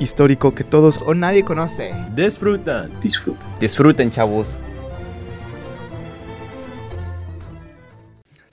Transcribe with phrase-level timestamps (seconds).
[0.00, 1.94] Histórico que todos O nadie conoce.
[2.14, 2.90] disfrutan.
[3.00, 3.46] disfruta.
[3.60, 4.58] Disfruten, chavos.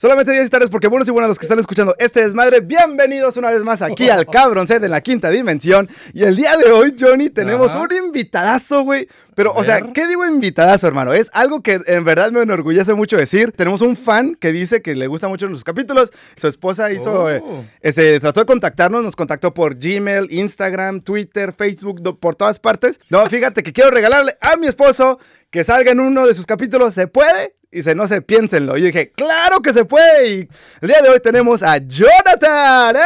[0.00, 2.60] Solamente 10 tardes porque buenos y buenas los que están escuchando este desmadre.
[2.60, 5.88] Bienvenidos una vez más aquí al Cabrón Set en la quinta dimensión.
[6.14, 7.80] Y el día de hoy, Johnny, tenemos Ajá.
[7.80, 9.08] un invitadazo, güey.
[9.34, 9.80] Pero, o sea.
[9.92, 11.12] ¿qué digo invitadazo, hermano?
[11.14, 13.50] Es algo que en verdad me enorgullece mucho decir.
[13.50, 16.12] Tenemos un fan que dice que le gusta mucho nuestros capítulos.
[16.36, 17.28] Su esposa hizo, Oh.
[17.28, 17.42] eh,
[17.80, 23.00] ese, trató de contactarnos, nos contactó por Gmail, Instagram, Twitter, Facebook, do- por todas partes.
[23.10, 25.18] No, fíjate que quiero regalarle a mi esposo
[25.50, 26.94] que salga en uno de sus capítulos.
[26.94, 27.56] ¿Se puede?
[27.70, 28.78] Y dice, no sé, piénsenlo.
[28.78, 30.30] Y yo dije, claro que se puede.
[30.30, 30.48] Y
[30.80, 32.96] el día de hoy tenemos a Jonathan.
[32.96, 33.00] ¡Eh!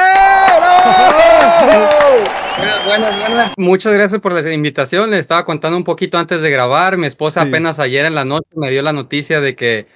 [0.57, 2.25] ¡Bravo!
[2.59, 3.53] Buenas, buenas, buenas.
[3.57, 5.11] Muchas gracias por la invitación.
[5.11, 6.97] Les estaba contando un poquito antes de grabar.
[6.97, 7.49] Mi esposa Sí.
[7.49, 9.87] apenas ayer en la noche me dio la noticia de que,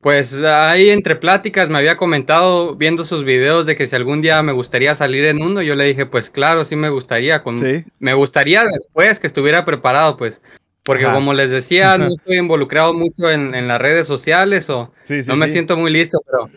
[0.00, 4.42] pues ahí entre pláticas me había comentado viendo sus videos de que si algún día
[4.42, 7.44] me gustaría salir en uno, yo le dije, pues claro, sí me gustaría.
[7.44, 7.84] Con, Sí.
[8.00, 10.42] Me gustaría después que estuviera preparado, pues.
[10.86, 11.14] Porque Ajá.
[11.14, 15.28] como les decía, no estoy involucrado mucho en, en las redes sociales o Sí, sí,
[15.28, 15.52] no me sí.
[15.52, 16.48] siento muy listo, pero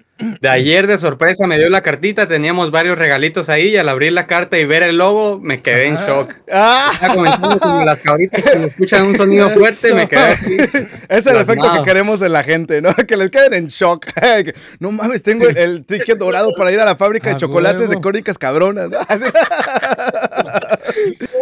[0.41, 4.11] de ayer de sorpresa me dio la cartita, teníamos varios regalitos ahí y al abrir
[4.11, 6.33] la carta y ver el logo me quedé en shock.
[6.51, 6.91] ¡Ah!
[7.59, 10.57] Como las cabritas que escuchan un sonido fuerte, me quedé así.
[11.09, 12.93] Es el efecto que queremos en la gente, ¿no?
[13.07, 14.05] Que les queden en shock.
[14.79, 17.93] No mames, tengo el, el ticket dorado para ir a la fábrica de chocolates huevo.
[17.93, 18.89] de crónicas cabronas.
[18.89, 18.97] ¿no?
[19.07, 19.23] Así.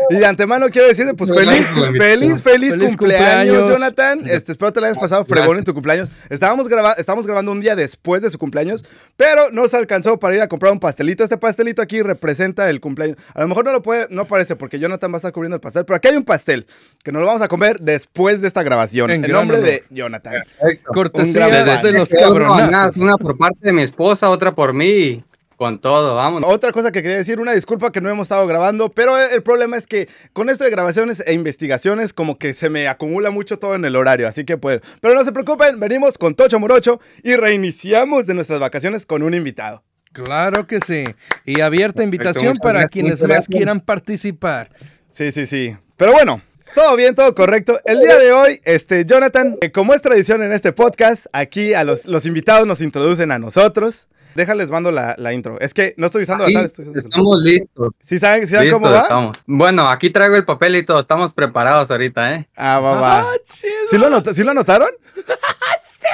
[0.10, 3.70] y de antemano quiero decirte, pues feliz, feliz, feliz, Feliz cumpleaños, cumpleaños.
[3.70, 4.22] Jonathan.
[4.26, 6.10] Este, espero te la hayas pasado fregón en tu cumpleaños.
[6.30, 8.67] Estábamos, graba estábamos grabando un día después de su cumpleaños,
[9.16, 11.24] pero no se alcanzó para ir a comprar un pastelito.
[11.24, 13.18] Este pastelito aquí representa el cumpleaños.
[13.34, 15.62] A lo mejor no lo puede, no parece porque Jonathan va a estar cubriendo el
[15.62, 16.68] pastel, pero aquí hay un pastel
[17.04, 19.12] que nos lo vamos a comer después de esta grabación.
[19.12, 20.34] En En nombre de Jonathan.
[20.60, 20.92] Perfecto.
[20.94, 22.98] Cortesía gran de los Una, cabronazos.
[22.98, 25.24] una por parte de mi esposa, otra por mí,
[25.58, 26.44] con todo, vamos.
[26.46, 29.76] Otra cosa que quería decir, una disculpa que no hemos estado grabando, pero el problema
[29.76, 33.74] es que con esto de grabaciones e investigaciones como que se me acumula mucho todo
[33.74, 37.36] en el horario, así que pues, pero no se preocupen, venimos con Tocho Morocho y
[37.36, 39.84] reiniciamos de nuestras vacaciones con un invitado.
[40.14, 41.06] Claro que sí.
[41.44, 44.70] Y abierta invitación para quienes más quieran participar.
[45.12, 45.76] Sí, sí, sí.
[45.96, 46.42] Pero bueno,
[46.76, 47.80] todo bien, todo correcto.
[47.86, 51.84] El día de hoy, este, Jonathan, eh, como es tradición en este podcast, aquí a
[51.84, 54.08] los, los invitados nos introducen a nosotros.
[54.38, 55.60] Déjales mando la, la intro.
[55.60, 57.94] Es que no estoy usando la tablet, estoy usando el estamos listos.
[58.06, 59.02] ¿Sí saben, sí saben listos cómo va?
[59.02, 59.38] estamos.
[59.48, 62.48] Bueno, aquí traigo el papel y todo, estamos preparados ahorita, ¿eh?
[62.56, 63.20] Ah, va, va.
[63.22, 63.74] Ah, chido.
[63.90, 64.90] ¿Sí lo, not- ¿Sí lo anotaron?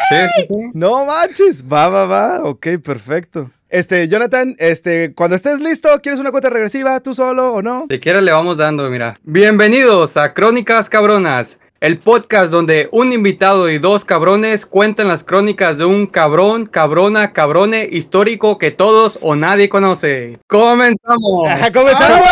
[0.10, 0.56] Sí, sí, sí.
[0.74, 3.52] No manches, va, va, va, ok, perfecto.
[3.70, 7.88] Este, Jonathan, este, cuando estés listo, ¿quieres una cuenta regresiva tú solo o no?
[7.90, 9.18] Si quieres le vamos dando, mira.
[9.24, 15.78] Bienvenidos a Crónicas Cabronas, el podcast donde un invitado y dos cabrones cuentan las crónicas
[15.78, 20.40] de un cabrón, cabrona, cabrone histórico que todos o nadie conoce.
[20.48, 21.46] Comenzamos.
[21.50, 22.26] Ajá, ¡Comenzamos!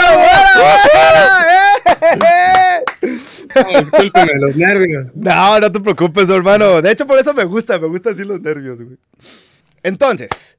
[2.22, 2.80] ¡Eh!
[3.82, 5.08] Discúlpeme los nervios.
[5.16, 6.82] No, no te preocupes, hermano.
[6.82, 8.98] De hecho, por eso me gusta, me gustan así los nervios, güey.
[9.84, 10.58] Entonces,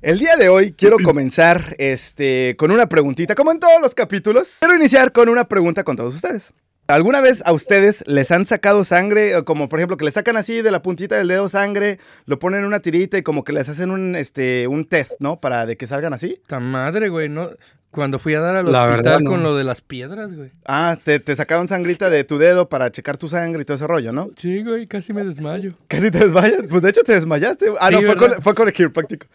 [0.00, 4.56] el día de hoy quiero comenzar este, con una preguntita, como en todos los capítulos.
[4.58, 6.52] Quiero iniciar con una pregunta con todos ustedes.
[6.92, 9.34] ¿Alguna vez a ustedes les han sacado sangre?
[9.36, 12.38] O Como por ejemplo que le sacan así de la puntita del dedo sangre, lo
[12.38, 15.40] ponen en una tirita y como que les hacen un, este, un test, ¿no?
[15.40, 16.40] Para de que salgan así.
[16.46, 17.50] Ta madre, güey, no.
[17.90, 19.30] Cuando fui a dar al La hospital verdad, no.
[19.30, 20.50] con lo de las piedras, güey.
[20.64, 23.86] Ah, te, te sacaron sangrita de tu dedo para checar tu sangre y todo ese
[23.86, 24.30] rollo, ¿no?
[24.36, 25.74] Sí, güey, casi me desmayo.
[25.88, 26.62] Casi te desmayas.
[26.70, 27.66] Pues de hecho te desmayaste.
[27.80, 29.26] Ah, Sí, no, fue con, fue con el quiropráctico.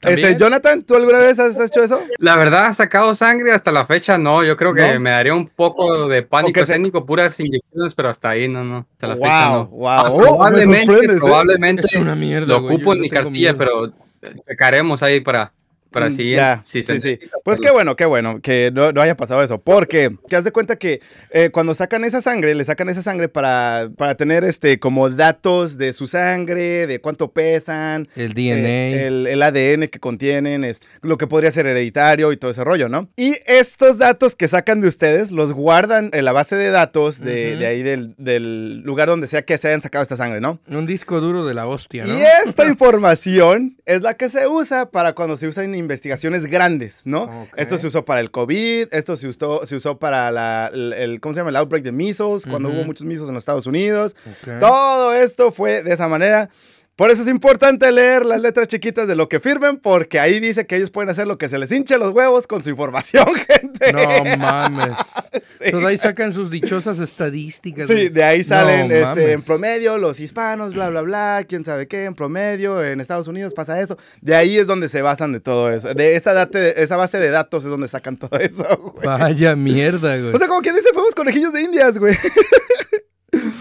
[0.00, 0.28] ¿También?
[0.28, 2.02] Este, Jonathan, ¿tú alguna vez has hecho eso?
[2.18, 4.44] La verdad, sacado sangre hasta la fecha no.
[4.44, 5.00] Yo creo que ¿No?
[5.00, 8.48] me daría un poco de pánico ¿O que te- escénico, puras inyecciones, pero hasta ahí
[8.48, 8.86] no, no.
[8.92, 9.66] Hasta la fecha Wow, no.
[9.68, 9.88] wow.
[9.88, 11.16] Ah, Oh, me probablemente, ¿eh?
[11.18, 13.58] probablemente Es una mierda, lo ocupo en mi cartilla, miedo.
[13.58, 13.86] pero
[14.30, 15.52] eh, sacaremos ahí para,
[15.90, 16.92] para Mm, si, ya, sí, sí.
[16.92, 19.58] necesita Pues qué bueno, qué bueno que no, no haya pasado eso.
[19.58, 21.00] Porque, que haz de cuenta que
[21.30, 25.78] eh, cuando sacan esa sangre, le sacan esa sangre para, para tener este como datos
[25.78, 28.68] de su sangre, de cuánto pesan, El DNA.
[28.68, 32.64] eh, el, el ADN que contienen, es, lo que podría ser hereditario y todo ese
[32.64, 33.08] rollo, ¿no?
[33.16, 37.50] Y estos datos que sacan de ustedes los guardan en la base de datos de,
[37.52, 37.60] Ujú.
[37.60, 40.58] de ahí del, del lugar donde sea que se hayan sacado esta sangre, ¿no?
[40.68, 42.18] Un disco duro de la hostia, ¿no?
[42.18, 47.26] Y esta información es la que se usa para cuando se usan investigaciones grandes, ¿no?
[47.56, 51.20] Esto se usó para el COVID, esto se usó, se usó para la, el, el-
[51.20, 51.50] ¿cómo se llama?
[51.50, 54.14] El outbreak de measles, cuando hubo muchos measles en los Estados Unidos.
[54.60, 56.50] Todo esto fue de esa manera.
[56.96, 60.66] Por eso es importante leer las letras chiquitas de lo que firmen, porque ahí dice
[60.66, 63.92] que ellos pueden hacer lo que se les hinche los huevos con su información, gente.
[63.92, 64.96] No mames.
[65.60, 67.86] Entonces ahí sacan sus dichosas estadísticas.
[67.86, 68.08] Sí, güey.
[68.08, 72.04] de ahí salen No este, en promedio los hispanos, bla, bla, bla, quién sabe qué,
[72.04, 73.98] en promedio, en Estados Unidos pasa eso.
[74.22, 75.92] De ahí es donde se basan de todo eso.
[75.92, 78.64] De esa, date- esa base de datos es donde sacan todo eso,
[78.94, 79.04] güey.
[79.06, 80.32] Vaya mierda, güey.
[80.34, 82.16] O sea, como quien dice, fuimos conejillos de indias, güey.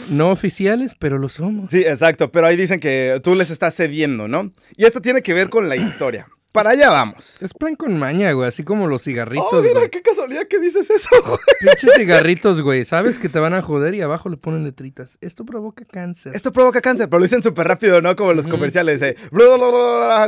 [0.09, 1.71] no oficiales, pero lo somos.
[1.71, 4.51] Sí, exacto, pero ahí dicen que tú les estás cediendo, ¿no?
[4.77, 6.27] Y esto tiene que ver con la historia.
[6.55, 7.41] Para allá vamos.
[7.41, 8.47] Es plan con maña, güey.
[8.47, 9.89] Así como los cigarritos, Oh, mira, güey.
[9.89, 11.37] qué casualidad que dices eso, güey.
[11.59, 12.85] Pinches cigarritos, güey.
[12.85, 15.17] Sabes que te van a joder y abajo le ponen letritas.
[15.21, 16.35] Esto provoca cáncer.
[16.35, 18.15] Esto provoca cáncer, pero lo dicen súper rápido, ¿no?
[18.15, 19.15] Como los comerciales, eh,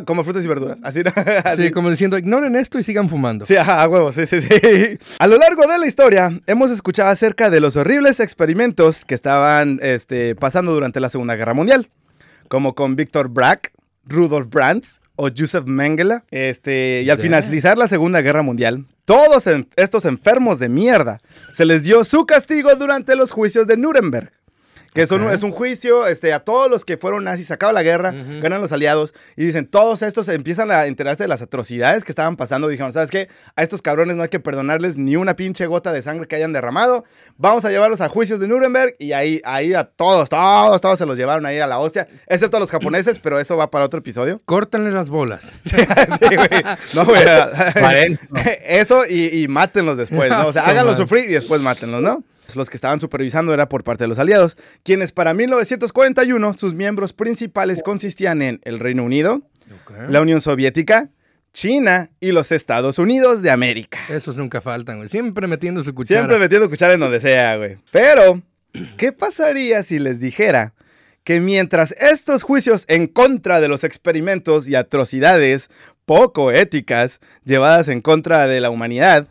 [0.06, 0.79] como frutas y verduras.
[0.83, 1.12] Así, ¿no?
[1.44, 1.63] Así.
[1.63, 3.45] Sí, como diciendo, ignoren esto y sigan fumando.
[3.45, 4.50] Sí, ajá, a huevo, sí, sí, sí.
[5.19, 9.79] A lo largo de la historia, hemos escuchado acerca de los horribles experimentos que estaban
[9.81, 11.89] este, pasando durante la Segunda Guerra Mundial,
[12.50, 13.71] como con Víctor Brack,
[14.06, 14.85] Rudolf Brandt
[15.18, 16.22] o Joseph Mengele.
[16.31, 21.19] Este, y al finalizar la Segunda Guerra Mundial, todos en- estos enfermos de mierda
[21.52, 24.31] se les dio su castigo durante los juicios de Nuremberg.
[24.98, 25.34] Que son- Ok.
[25.34, 28.12] es un juicio este, a todos los que fueron nazis, acaba la guerra,
[28.42, 32.36] ganan los aliados y dicen, todos estos empiezan a enterarse de las atrocidades que estaban
[32.36, 32.68] pasando.
[32.68, 33.30] Dijeron, ¿sabes qué?
[33.56, 36.54] A estos cabrones no hay que perdonarles ni una pinche gota de sangre que hayan
[36.54, 37.04] derramado.
[37.38, 41.06] Vamos a llevarlos a juicios de Nuremberg y ahí, ahí a todos, todos, todos se
[41.06, 44.00] los llevaron ahí a la hostia, excepto a los japoneses, pero eso va para otro
[44.00, 44.42] episodio.
[44.46, 45.54] Córtanle las bolas.
[46.20, 46.64] Sí, güey.
[46.96, 47.22] No, güey.
[48.66, 50.48] Eso y, y mátenlos después, ¿no?
[50.48, 52.24] O sea, háganlos sufrir y después mátenlos, ¿no?
[52.56, 57.14] Los que estaban supervisando era por parte de los aliados, quienes para 1941 sus miembros
[57.14, 59.42] principales consistían en el Reino Unido,
[60.10, 61.10] la Unión Soviética,
[61.54, 64.00] China y los Estados Unidos de América.
[64.10, 65.10] Esos nunca faltan, güey.
[65.10, 66.22] Siempre metiendo su cuchara.
[66.22, 67.78] Siempre metiendo cuchara en donde sea, güey.
[67.92, 68.42] Pero,
[68.96, 70.74] ¿qué pasaría si les dijera
[71.24, 75.70] que mientras estos juicios en contra de los experimentos y atrocidades
[76.06, 79.28] poco éticas llevadas en contra de la humanidad,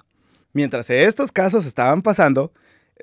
[0.53, 2.53] mientras estos casos estaban pasando,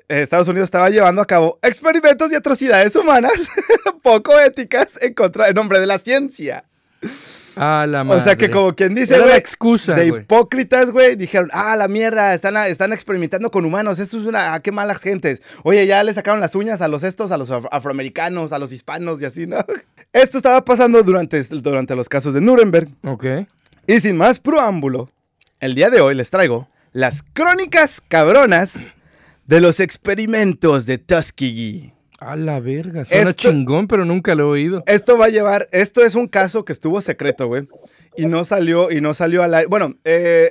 [0.08, 3.32] Estados Unidos estaba llevando a cabo experimentos y atrocidades humanas
[4.02, 6.64] poco éticas en contra en nombre de la ciencia.
[7.56, 8.22] A la O madre.
[8.22, 12.34] sea que como quien dice, Era la excusa, de hipócritas, güey, dijeron, ah, la mierda,
[12.34, 15.40] están, están experimentando con humanos, esto es una, ah, qué malas gentes.
[15.62, 18.72] Oye, ya le sacaron las uñas a los estos, a los af- afroamericanos, a los
[18.72, 19.58] hispanos y así, ¿no?
[20.12, 22.88] Esto estaba pasando durante, durante los casos de Nuremberg.
[23.04, 23.24] Ok.
[23.86, 25.10] Y sin más preámbulo,
[25.60, 28.74] el día de hoy les traigo las crónicas cabronas
[29.46, 31.92] de los experimentos de Tuskegee.
[32.18, 33.04] A la verga.
[33.04, 34.82] Suena Esto- chingón, pero nunca lo he oído.
[34.86, 37.68] Esto va a llevar, esto es un caso que estuvo secreto, güey.
[38.16, 39.66] Y no salió, y no salió al aire.
[39.68, 40.50] Bueno, eh,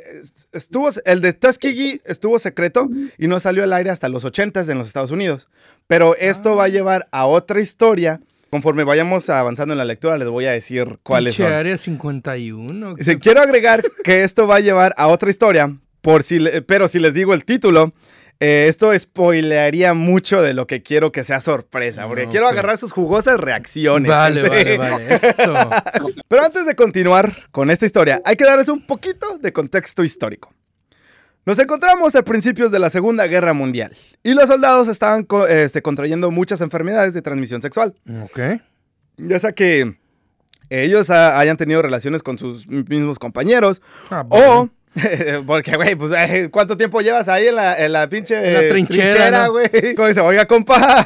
[0.51, 4.77] estuvo, el de Tuskegee estuvo secreto y no salió al aire hasta los 80 en
[4.77, 5.47] los Estados Unidos.
[5.87, 8.19] Pero esto va a llevar a otra historia.
[8.49, 11.51] Conforme vayamos avanzando en la lectura, les voy a decir cuáles son.
[11.51, 12.95] área 51.
[12.95, 16.87] Dice, quiero agregar que esto va a llevar a otra historia, por si le- pero
[16.87, 17.93] si les digo el título,
[18.45, 22.91] eh, esto spoilearía mucho de lo que quiero que sea sorpresa, porque quiero agarrar sus
[22.91, 24.09] jugosas reacciones.
[24.09, 24.77] Vale, gente.
[24.77, 25.15] vale, vale.
[25.15, 25.53] Eso.
[26.27, 30.53] Pero antes de continuar con esta historia, hay que darles un poquito de contexto histórico.
[31.45, 36.29] Nos encontramos a principios de la Segunda Guerra Mundial y los soldados estaban este, contrayendo
[36.29, 37.93] muchas enfermedades de transmisión sexual.
[38.23, 38.39] Ok.
[39.17, 39.97] Ya sea que
[40.69, 44.69] ellos hayan tenido relaciones con sus mismos compañeros Ah, o...
[45.45, 49.45] Porque, güey, pues, eh, ¿cuánto tiempo llevas ahí en la, en la pinche la trinchera,
[49.45, 49.53] ¿no?
[49.53, 49.69] güey?
[49.95, 51.05] Como dice, oiga, compa,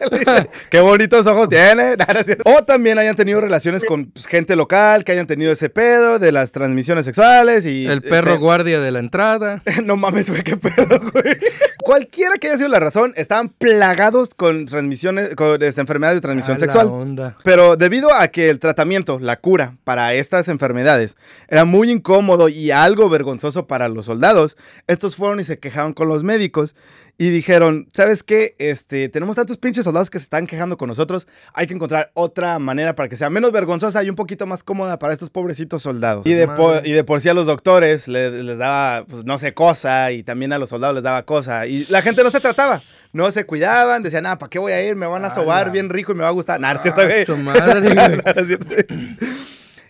[0.70, 1.96] qué bonitos ojos tiene.
[1.96, 5.70] No, no o también hayan tenido relaciones con pues, gente local, que hayan tenido ese
[5.70, 7.86] pedo de las transmisiones sexuales y...
[7.86, 9.62] El perro guardia de la entrada.
[9.84, 11.36] no mames, güey, qué pedo, güey.
[11.78, 16.56] Cualquiera que haya sido la razón, estaban plagados con transmisiones, con este, enfermedades de transmisión
[16.56, 16.86] A la sexual.
[16.88, 17.36] onda.
[17.44, 21.16] Pero debido a que el tratamiento, la cura para estas enfermedades
[21.48, 26.08] era muy incómodo y algo vergonzoso para los soldados, estos fueron y se quejaron con
[26.08, 26.74] los médicos
[27.18, 28.54] y dijeron, ¿sabes qué?
[28.58, 32.58] Este, tenemos tantos pinches soldados que se están quejando con nosotros, hay que encontrar otra
[32.58, 36.26] manera para que sea menos vergonzosa y un poquito más cómoda para estos pobrecitos soldados.
[36.26, 36.88] Y de, po- Madre.
[36.88, 40.22] y de por sí a los doctores le- les daba, pues no sé, cosa y
[40.22, 42.80] también a los soldados les daba cosa y la gente no se trataba.
[43.12, 44.94] No se cuidaban, decían, ah, ¿para qué voy a ir?
[44.94, 46.60] Me van a sobar bien rico y me va a gustar.
[46.60, 47.24] Nah, cierto, Ah, güey.
[47.24, 47.94] su madre,
[48.56, 48.86] güey.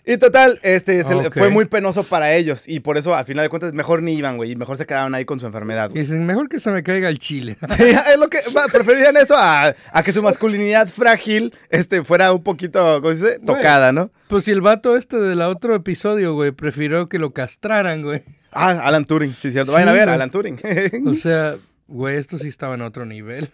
[0.09, 2.67] Y total, este se fue muy penoso para ellos.
[2.67, 4.53] Y por eso, al final de cuentas, mejor ni iban, güey.
[4.53, 5.91] Y mejor se quedaban ahí con su enfermedad.
[5.91, 6.01] Güey.
[6.01, 7.57] dicen, mejor que se me caiga el chile.
[7.77, 8.39] Sí, es lo que.
[8.71, 13.37] preferirían eso a, a que su masculinidad frágil este, fuera un poquito, ¿cómo se dice?
[13.37, 13.57] Güey.
[13.57, 14.09] Tocada, ¿no?
[14.27, 18.23] Pues si el vato este del otro episodio, güey, prefirió que lo castraran, güey.
[18.51, 19.71] Ah, Alan Turing, sí, cierto.
[19.71, 20.15] Sí, Vayan a ver, güey.
[20.15, 20.59] Alan Turing.
[21.05, 21.55] O sea,
[21.87, 23.47] güey, esto sí estaba en otro nivel.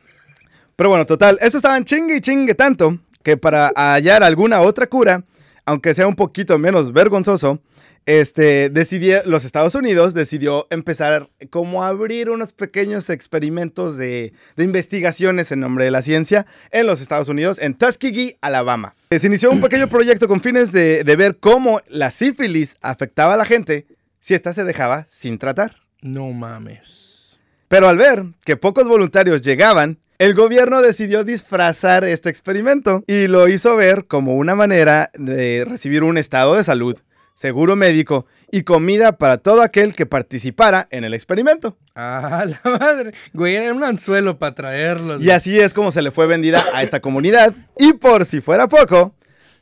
[0.77, 5.23] Pero bueno, total, eso estaban chingue y chingue tanto que para hallar alguna otra cura,
[5.65, 7.59] aunque sea un poquito menos vergonzoso,
[8.05, 14.63] este, decidió, los Estados Unidos decidió empezar como a abrir unos pequeños experimentos de, de
[14.63, 18.93] investigaciones en nombre de la ciencia en los Estados Unidos, en Tuskegee, Alabama.
[19.09, 23.33] Eh, Se inició un pequeño proyecto con fines de, de ver cómo la sífilis afectaba
[23.33, 23.87] a la gente
[24.19, 25.75] si ésta se dejaba sin tratar.
[26.01, 27.39] No mames.
[27.67, 33.47] Pero al ver que pocos voluntarios llegaban, el gobierno decidió disfrazar este experimento y lo
[33.47, 36.97] hizo ver como una manera de recibir un estado de salud,
[37.33, 41.77] seguro médico y comida para todo aquel que participara en el experimento.
[41.95, 43.13] Ah, la madre.
[43.33, 45.21] Güey, era un anzuelo para traerlos.
[45.21, 47.53] Y así es como se le fue vendida a esta comunidad.
[47.77, 49.13] Y por si fuera poco,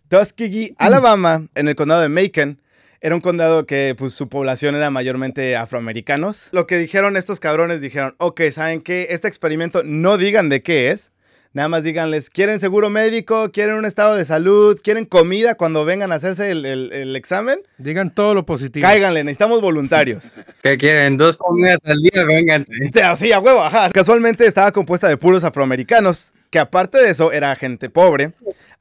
[0.08, 2.60] Tuskegee, Alabama, en el condado de Macon,
[3.04, 6.48] era un condado que pues, su población era mayormente afroamericanos.
[6.54, 9.08] Lo que dijeron estos cabrones, dijeron, ok, ¿saben qué?
[9.10, 11.12] Este experimento no digan de qué es.
[11.54, 13.52] Nada más díganles, ¿quieren seguro médico?
[13.52, 14.80] ¿Quieren un estado de salud?
[14.84, 17.60] ¿Quieren comida cuando vengan a hacerse el, el- el examen?
[17.78, 18.82] Digan todo lo positivo.
[18.88, 20.32] Cáiganle, necesitamos voluntarios.
[20.64, 21.16] ¿Qué quieren?
[21.16, 22.74] Dos comidas al día, vénganse.
[22.90, 23.92] O sea, sí, a huevo, ajá.
[23.92, 28.32] Casualmente estaba compuesta de puros afroamericanos, que aparte de eso era gente pobre,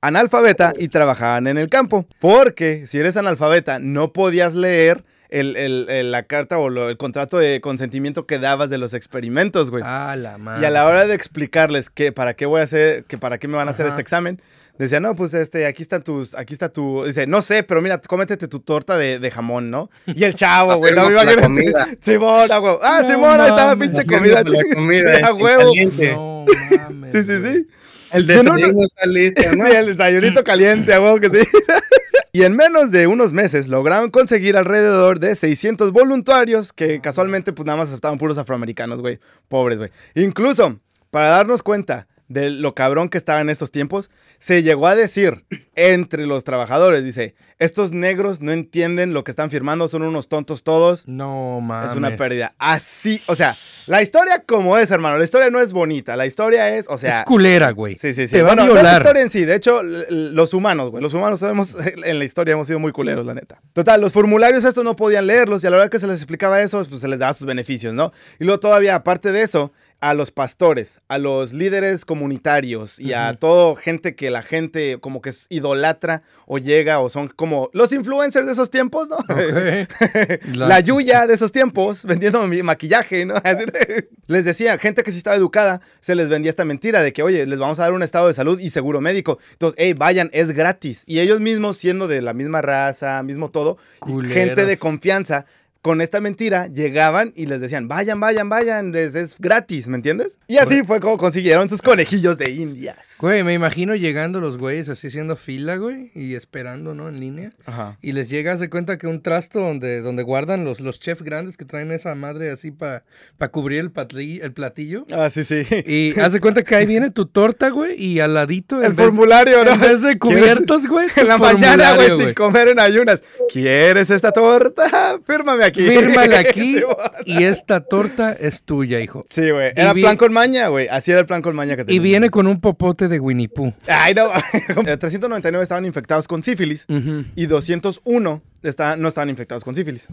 [0.01, 2.07] analfabeta y trabajaban en el campo.
[2.21, 6.97] Porque si eres analfabeta, no podías leer el- el- el- la carta o lo- el
[6.97, 9.83] contrato de consentimiento que dabas de los experimentos, güey.
[9.87, 10.63] Ah, la madre.
[10.63, 13.49] y a la hora de explicarles que para qué voy a hacer, que para qué
[13.49, 13.95] me van a hacer Ajá.
[13.95, 14.41] este examen,
[14.79, 17.99] decía, no, pues este, aquí están tus, aquí está tu, dice, no sé, pero mira,
[17.99, 19.91] cómetete tu torta de, de jamón, ¿no?
[20.07, 21.87] Y el chavo, güey, no me la comida.
[22.01, 22.79] Simón, a huevo.
[22.83, 23.89] Ah, No Simón, ahí mames.
[23.91, 24.43] pinche comida.
[24.43, 25.73] la comida, Sí, a huevo.
[25.75, 26.45] No
[26.91, 27.13] mames.
[27.13, 27.55] Sí, sí, güey.
[27.55, 27.67] sí.
[28.13, 29.67] El no- desayuno está listo, ¿no?
[29.67, 31.39] Sí, el desayunito caliente, a huevo que sí.
[32.35, 37.67] Y en menos de unos meses lograron conseguir alrededor de 600 voluntarios que casualmente pues
[37.67, 39.19] nada más aceptaban puros afroamericanos, güey.
[39.49, 39.91] Pobres, güey.
[40.15, 40.79] Incluso,
[41.11, 45.45] para darnos cuenta de lo cabrón que estaba en estos tiempos, se llegó a decir
[45.75, 50.63] entre los trabajadores, dice, estos negros no entienden lo que están firmando, son unos tontos
[50.65, 51.07] todos.
[51.07, 51.91] No mames.
[51.93, 52.55] Es una pérdida.
[52.59, 53.55] Así, o sea,
[53.87, 55.17] la historia como es, hermano.
[55.19, 56.17] La historia no es bonita.
[56.17, 57.21] La historia es, o sea.
[57.21, 57.95] es culera, güey.
[57.95, 58.33] Sí, sí, sí.
[58.35, 59.01] Te va Bueno, a no es la violar.
[59.03, 59.45] historia en sí.
[59.45, 61.03] De hecho, los humanos, güey.
[61.03, 63.61] Los humanos sabemos, en la historia hemos sido muy culeros, la neta.
[63.73, 66.61] Total, los formularios estos no podían leerlos y a la hora que se les explicaba
[66.61, 68.13] eso, pues se les daba sus beneficios, ¿no?
[68.41, 69.73] Y luego todavía, aparte de eso,
[70.03, 75.23] a los pastores, a los líderes comunitarios y a toda gente que la gente como
[75.23, 79.19] que es idolatra o llega o son como los influencers de esos tiempos, ¿no?
[80.55, 83.37] La, Yuya de esos tiempos vendiendo mi maquillaje, ¿no?
[84.27, 87.47] Les decía, gente que sí estaba educada, se les vendía esta mentira de que, oye,
[87.47, 89.39] les vamos a dar un estado de salud y seguro médico.
[89.53, 91.05] Entonces, hey, vayan, es gratis.
[91.07, 94.37] Y ellos mismos, siendo de la misma raza, mismo todo, Culeros.
[94.37, 95.47] gente de confianza,
[95.83, 100.39] con esta mentira llegaban y les decían, vayan, vayan, vayan, les es gratis, ¿me entiendes?
[100.47, 103.17] Y así fue como consiguieron sus conejillos de indias.
[103.19, 107.09] Güey, me imagino llegando los güeyes así haciendo fila, güey, y esperando, ¿no?
[107.09, 107.51] En línea.
[107.67, 107.99] Ajá.
[108.01, 111.57] Y les llega, se cuenta que un trasto donde, donde guardan los, los chefs grandes
[111.57, 113.03] que traen esa madre así para
[113.51, 115.05] cubrir el, patli- el platillo.
[115.11, 115.63] Ah, sí, sí.
[115.85, 118.81] Y haz de cuenta que ahí viene tu torta, güey, y al ladito.
[118.81, 119.73] El formulario, ¿no?
[119.73, 121.09] En vez de cubiertos, güey.
[121.17, 123.21] En la mañana, güey, sin comer en ayunas.
[123.53, 125.19] ¿Quieres esta torta?
[125.27, 125.72] Fírmame aquí.
[126.39, 126.97] Aquí Sí, güey.
[127.25, 129.25] y esta torta es tuya, hijo.
[129.29, 129.69] Sí, güey.
[129.77, 130.89] Y Era vi- plan con maña, güey.
[130.89, 132.05] Así era el plan con maña que Y teníamos.
[132.05, 133.73] viene con un popote de Winnie Pooh.
[133.87, 134.31] Ay, no.
[134.87, 137.25] Eh, 399 estaban infectados con sífilis Ujú.
[137.35, 140.09] y 201 estaban- no estaban infectados con sífilis.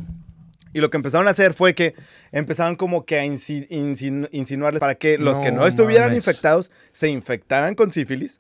[0.71, 1.95] Y lo que empezaron a hacer fue que
[2.31, 6.17] empezaron como que a insi- insin- insinuarles para que los que No no estuvieran mames.
[6.17, 8.39] infectados se infectaran con sífilis.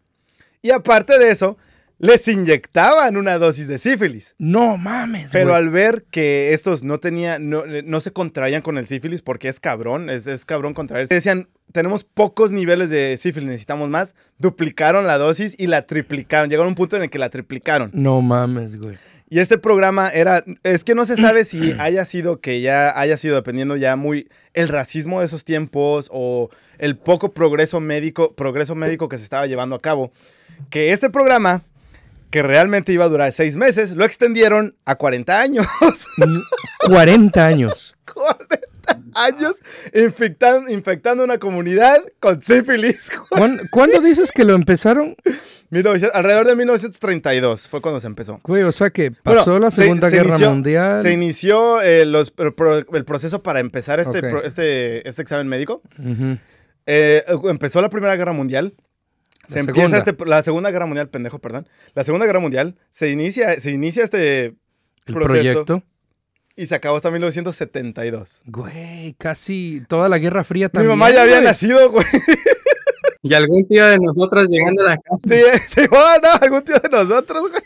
[0.61, 1.57] Y aparte de eso,
[1.99, 4.33] les inyectaban una dosis de sífilis.
[4.37, 5.57] No mames, Pero güey.
[5.57, 9.59] al ver que estos no tenían, no, no se contraían con el sífilis porque es
[9.59, 11.13] cabrón, es, es cabrón contraerse.
[11.13, 14.15] Decían, tenemos pocos niveles de sífilis, necesitamos más.
[14.37, 16.49] Duplicaron la dosis y la triplicaron.
[16.49, 17.91] Llegaron a un punto en el que la triplicaron.
[17.93, 18.97] No mames, güey.
[19.31, 23.15] Y este programa era, es que no se sabe si haya sido que ya haya
[23.17, 28.73] sido dependiendo ya muy el racismo de esos tiempos o el poco progreso médico, progreso
[28.73, 30.11] médico que se estaba llevando a cabo.
[30.71, 31.61] Que este programa,
[32.29, 35.65] que realmente iba a durar seis meses, lo extendieron a 40 años.
[36.85, 37.95] 40 años.
[38.13, 38.59] 40
[39.15, 39.57] años
[39.93, 43.09] infectando, infectando una comunidad con sífilis.
[43.29, 45.15] ¿Cuán- ¿Cuándo dices que lo empezaron?
[45.69, 48.39] 1900 alrededor de 1932 fue cuando se empezó.
[48.43, 50.99] Güey, o sea que Bueno, pasó la se- Segunda se Guerra inició- Mundial.
[50.99, 55.47] Se inició eh, los- el, pro- el proceso para empezar este, pro- este, este examen
[55.47, 55.81] médico.
[56.87, 58.73] Eh, empezó la Primera Guerra Mundial.
[59.49, 61.67] Se empieza este, la Segunda Guerra Mundial, pendejo, perdón.
[61.95, 64.55] La Segunda Guerra Mundial se inicia, se inicia este El
[65.05, 65.27] proceso
[65.65, 65.83] proyecto.
[66.55, 68.41] y se acabó hasta 1972.
[68.45, 70.89] Güey, casi toda la Guerra Fría Mi también.
[70.97, 71.45] mamá ya había güey.
[71.45, 72.05] nacido, güey.
[73.21, 75.27] Y algún tío de nosotros llegando a la casa.
[75.29, 77.61] Sí, sí, bueno, algún tío de nosotros, güey.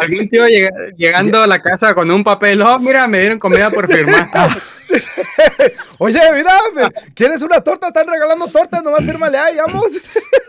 [0.00, 2.60] Algún tío llega- llegando a la casa con un papel.
[2.60, 4.28] Oh, mira, me dieron comida por firmar.
[5.98, 6.52] Oye, mira,
[7.14, 7.88] ¿quieres una torta?
[7.88, 9.90] Están regalando tortas, nomás fírmale ahí, vamos.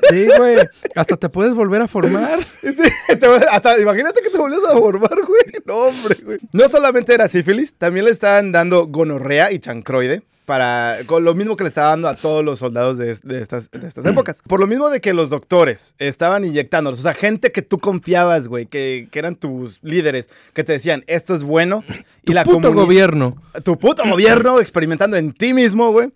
[0.10, 0.58] Sí, güey.
[0.96, 2.40] Hasta te puedes volver a formar.
[2.62, 2.76] Sí,
[3.18, 5.64] te- hasta imagínate que te volvías a formar, güey.
[5.66, 6.38] No, hombre, güey.
[6.52, 10.22] No solamente era sífilis, también le estaban dando gonorrea y chancroide.
[10.46, 13.72] Para, con lo mismo que le estaba dando a todos los soldados de, de estas,
[13.72, 14.42] de estas épocas.
[14.48, 17.00] Por lo mismo de que los doctores estaban inyectándolos.
[17.00, 21.04] O sea, gente que tú confiabas, güey, que, que eran tus líderes, que te decían,
[21.08, 21.84] esto es bueno.
[22.24, 23.42] Tu y la puto gobierno.
[23.64, 26.12] tu puto gobierno experimentando en ti mismo, güey.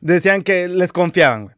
[0.00, 1.56] Decían que les confiaban, güey.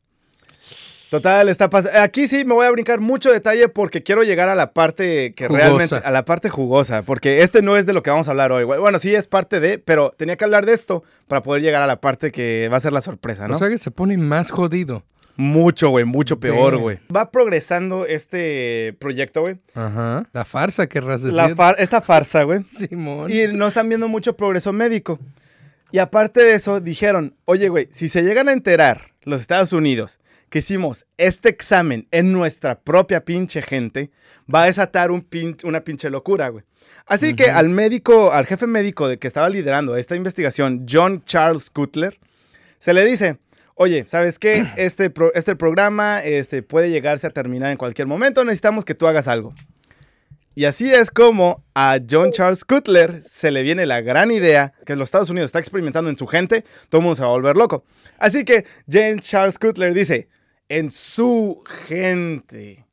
[1.10, 1.98] Total, está pasando.
[2.00, 5.46] Aquí sí me voy a brincar mucho detalle porque quiero llegar a la parte que
[5.46, 5.66] Jugosa.
[5.66, 5.94] realmente.
[6.04, 7.02] A la parte jugosa.
[7.02, 8.80] Porque este no es de lo que vamos a hablar hoy, güey.
[8.80, 11.86] Bueno, sí es parte de, pero tenía que hablar de esto para poder llegar a
[11.86, 13.54] la parte que va a ser la sorpresa, ¿no?
[13.56, 15.04] O sea que se pone más jodido.
[15.36, 16.98] mucho, güey, mucho peor, güey.
[17.14, 19.58] Va progresando este proyecto, güey.
[19.74, 20.26] Ajá.
[20.32, 21.36] La farsa, querrás decir.
[21.36, 22.64] La far- esta farsa, güey.
[22.64, 23.30] Simón.
[23.30, 25.18] Y no están viendo mucho progreso médico.
[25.92, 30.18] Y aparte de eso, dijeron, oye, güey, si se llegan a enterar los Estados Unidos
[30.50, 34.10] que hicimos este examen en nuestra propia pinche gente,
[34.52, 36.64] va a desatar un pin- una pinche locura, güey.
[37.06, 41.70] Así que al médico, al jefe médico de que estaba liderando esta investigación, John Charles
[41.70, 42.18] Cutler,
[42.78, 43.38] se le dice,
[43.74, 44.66] oye, ¿sabes qué?
[44.76, 49.06] Este, pro- este programa este, puede llegarse a terminar en cualquier momento, necesitamos que tú
[49.08, 49.52] hagas algo.
[50.54, 54.96] Y así es como a John Charles Cutler se le viene la gran idea que
[54.96, 57.56] los Estados Unidos está experimentando en su gente, todo el mundo se va a volver
[57.58, 57.84] loco.
[58.18, 60.28] Así que James Charles Cutler dice,
[60.68, 62.84] en su gente.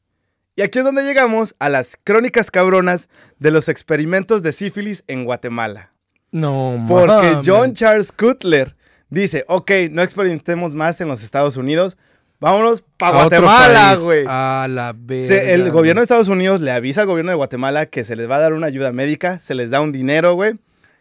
[0.55, 5.25] Y aquí es donde llegamos a las crónicas cabronas de los experimentos de sífilis en
[5.25, 5.91] Guatemala.
[6.31, 7.39] No, Porque.
[7.45, 8.75] John Charles Cutler
[9.09, 11.97] dice, ok, no experimentemos más en los Estados Unidos,
[12.39, 14.25] vámonos para Guatemala, güey.
[14.27, 15.27] A la verga.
[15.27, 18.29] Se- el gobierno de Estados Unidos le avisa al gobierno de Guatemala que se les
[18.29, 20.55] va a dar una ayuda médica, se les da un dinero, güey,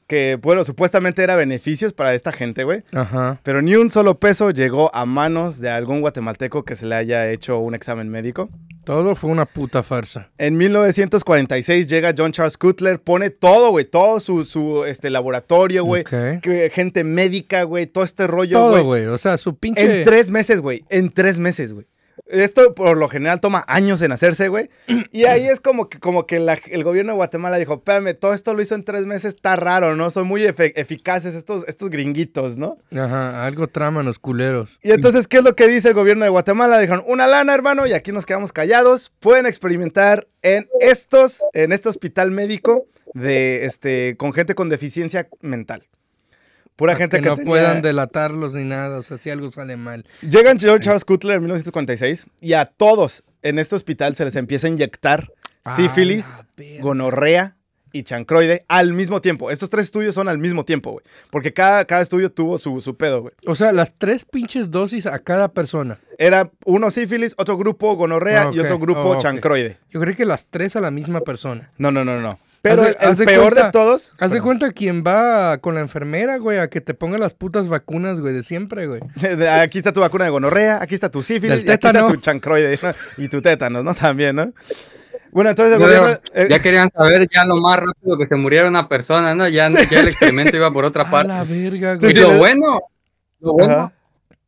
[0.06, 2.82] que, bueno, supuestamente era beneficios para esta gente, güey.
[2.92, 3.40] Ajá.
[3.42, 7.30] Pero ni un solo peso llegó a manos de algún guatemalteco que se le haya
[7.30, 8.50] hecho un examen médico.
[8.84, 10.30] Todo fue una puta farsa.
[10.38, 16.02] En 1946 llega John Charles Cutler, pone todo, güey, todo su, su este, laboratorio, güey,
[16.02, 16.40] Ok.
[16.42, 18.82] que- gente médica, güey, todo este rollo, Todo, güey.
[18.84, 19.06] güey.
[19.06, 20.00] O sea, su pinche.
[20.00, 20.84] En tres meses, güey.
[20.88, 21.86] En tres meses, güey.
[22.26, 24.70] Esto por lo general toma años en hacerse, güey.
[25.10, 28.32] Y ahí es como que, como que la- el gobierno de Guatemala dijo, espérame, todo
[28.32, 30.08] esto lo hizo en tres meses, está raro, ¿no?
[30.10, 32.78] Son muy efe- eficaces estos, estos gringuitos, ¿no?
[32.92, 34.78] Ajá, algo traman los culeros.
[34.82, 36.78] Y entonces, ¿qué es lo que dice el gobierno de Guatemala?
[36.78, 39.12] Dijeron, una lana, hermano, y aquí nos quedamos callados.
[39.20, 45.84] Pueden experimentar en estos, en este hospital médico de, este, con gente con deficiencia mental.
[46.76, 48.98] Pura gente que, que, no tenía- puedan delatarlos ni nada.
[48.98, 50.04] O sea, si algo sale mal.
[50.22, 54.70] Llegan Charles Cutler en 1946 y a todos en este hospital se les empieza a
[54.70, 55.32] inyectar
[55.64, 56.42] Ah, sífilis,
[56.80, 57.56] gonorrea
[57.92, 59.50] y chancroide al mismo tiempo.
[59.50, 61.04] Estos tres estudios son al mismo tiempo, güey.
[61.30, 63.34] Porque cada, cada estudio tuvo su, su pedo, güey.
[63.46, 65.98] O sea, las tres pinches dosis a cada persona.
[66.18, 69.78] Era uno sífilis, otro grupo gonorrea y Ok, otro grupo oh, chancroide.
[69.90, 71.70] Yo creo que las tres a la misma persona.
[71.78, 72.38] No, no, no, no.
[72.62, 72.94] Pero el
[73.26, 74.14] peor cuenta- de todos...
[74.20, 77.68] Haz de cuenta quien va con la enfermera, güey, a que te ponga las putas
[77.68, 79.00] vacunas, güey, de siempre, güey.
[79.60, 82.06] Aquí está tu vacuna de gonorrea, aquí está tu sífilis y aquí está tétano.
[82.06, 82.92] tu chancroide ¿no?
[83.18, 83.94] y tu tétanos, ¿no?
[83.96, 84.52] También, ¿no?
[85.32, 86.08] Bueno, entonces el gobierno...
[86.34, 89.48] eh, ya querían saber ya lo más rápido que se muriera una persona, ¿no?
[89.48, 91.28] Ya, ya el experimento iba por otra A parte.
[91.28, 92.14] la verga, Y güey.
[92.14, 92.80] sí, lo les- bueno,
[93.40, 93.92] lo bueno, Ajá.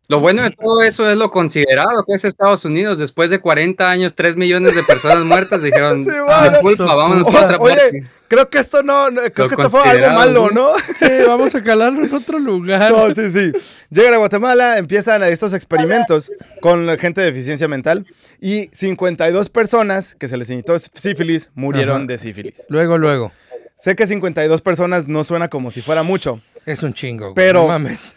[0.09, 2.99] Lo bueno de todo eso es lo considerado que es Estados Unidos.
[2.99, 6.59] Después de 40 años, 3 millones de personas muertas, dijeron, Sí, "Ah, bueno.
[6.61, 8.05] culpa, vámonos Oye, para otra Oye, parte.
[8.29, 10.73] creo que esto no, no- creo Lo que esto fue algo malo, ¿no?
[10.97, 12.93] Sí, vamos a calarlo en otro lugar.
[12.93, 13.53] No, sí, sí.
[13.91, 18.07] Llegan a Guatemala, empiezan estos experimentos con la gente de deficiencia mental
[18.41, 22.07] y 52 personas que se les inyectó sífilis murieron Ajá.
[22.07, 22.63] de sífilis.
[22.69, 23.33] Luego, luego.
[23.77, 27.35] Sé que 52 personas no suena como si fuera mucho, Es un chingo, güey.
[27.35, 28.15] Pero- No mames.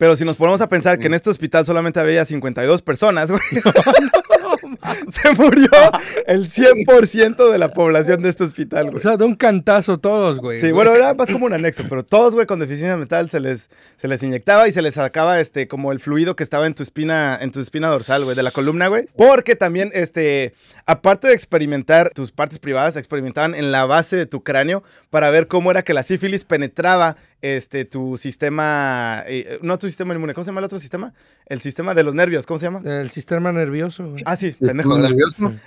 [0.00, 3.42] Pero si nos ponemos a pensar que en este hospital solamente había 52 personas, güey,
[3.52, 4.56] No
[5.08, 5.68] Se murió
[6.26, 9.02] el 100% de la población de este hospital, O güey.
[9.02, 10.58] sea, de un cantazo todos, güey.
[10.58, 13.70] Sí, bueno, era más como un anexo, pero todos, güey, con deficiencia mental se les,
[13.96, 16.82] se les inyectaba y se les sacaba este, como el fluido que estaba en tu
[16.82, 19.06] espina, en tu espina dorsal, güey, de la columna, güey.
[19.16, 20.54] Porque también, este,
[20.86, 25.46] aparte de experimentar tus partes privadas, experimentaban en la base de tu cráneo para ver
[25.48, 30.44] cómo era que la sífilis penetraba este, tu sistema, eh, no tu sistema inmune, ¿cómo
[30.44, 31.14] se llama el otro sistema?
[31.46, 32.80] El sistema de los nervios, ¿cómo se llama?
[32.84, 34.22] El sistema nervioso, güey.
[34.26, 34.90] Ah, sí, pendejo.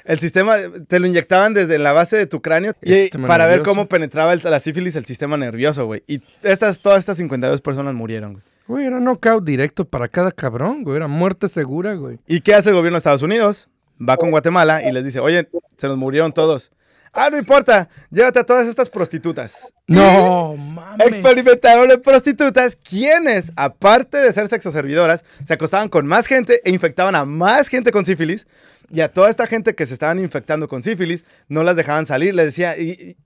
[0.06, 0.56] El sistema,
[0.88, 4.42] te lo inyectaban desde la base de tu cráneo y, para ver cómo penetraba el-
[4.44, 6.04] la sífilis el sistema nervioso, güey.
[6.08, 8.44] Y estas, todas estas 52 personas murieron, güey.
[8.66, 10.96] Güey, era knockout directo para cada cabrón, güey.
[10.96, 12.20] Era muerte segura, güey.
[12.28, 13.68] ¿Y qué hace el gobierno de Estados Unidos?
[14.02, 16.72] Va con Guatemala y les dice, oye, se nos murieron todos.
[17.16, 19.72] Ah, no importa, llévate a todas estas prostitutas.
[19.86, 21.08] No, mames.
[21.10, 27.14] Experimentaron en prostitutas quienes, aparte de ser sexoservidoras, se acostaban con más gente e infectaban
[27.16, 28.48] a más gente con sífilis.
[28.94, 32.36] Y a toda esta gente que se estaban infectando con sífilis, no las dejaban salir.
[32.36, 33.18] Les decía, y, y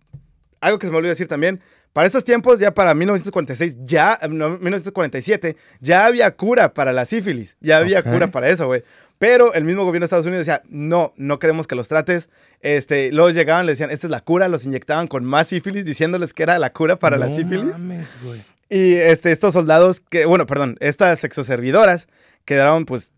[0.61, 4.51] algo que se me olvidó decir también, para estos tiempos, ya para 1946, ya, no,
[4.51, 7.57] 1947, ya había cura para la sífilis.
[7.59, 8.83] Ya había cura para eso, güey.
[9.19, 12.29] Pero el mismo gobierno de Estados Unidos decía, no, no queremos que los trates.
[12.61, 16.33] Este, luego llegaban, le decían, esta es la cura, los inyectaban con más sífilis, diciéndoles
[16.33, 17.77] que era la cura para la sífilis.
[17.79, 18.05] mames.
[18.69, 22.07] Y este, estos soldados, que, bueno, perdón, estas sexoservidoras
[22.45, 23.11] quedaron, pues,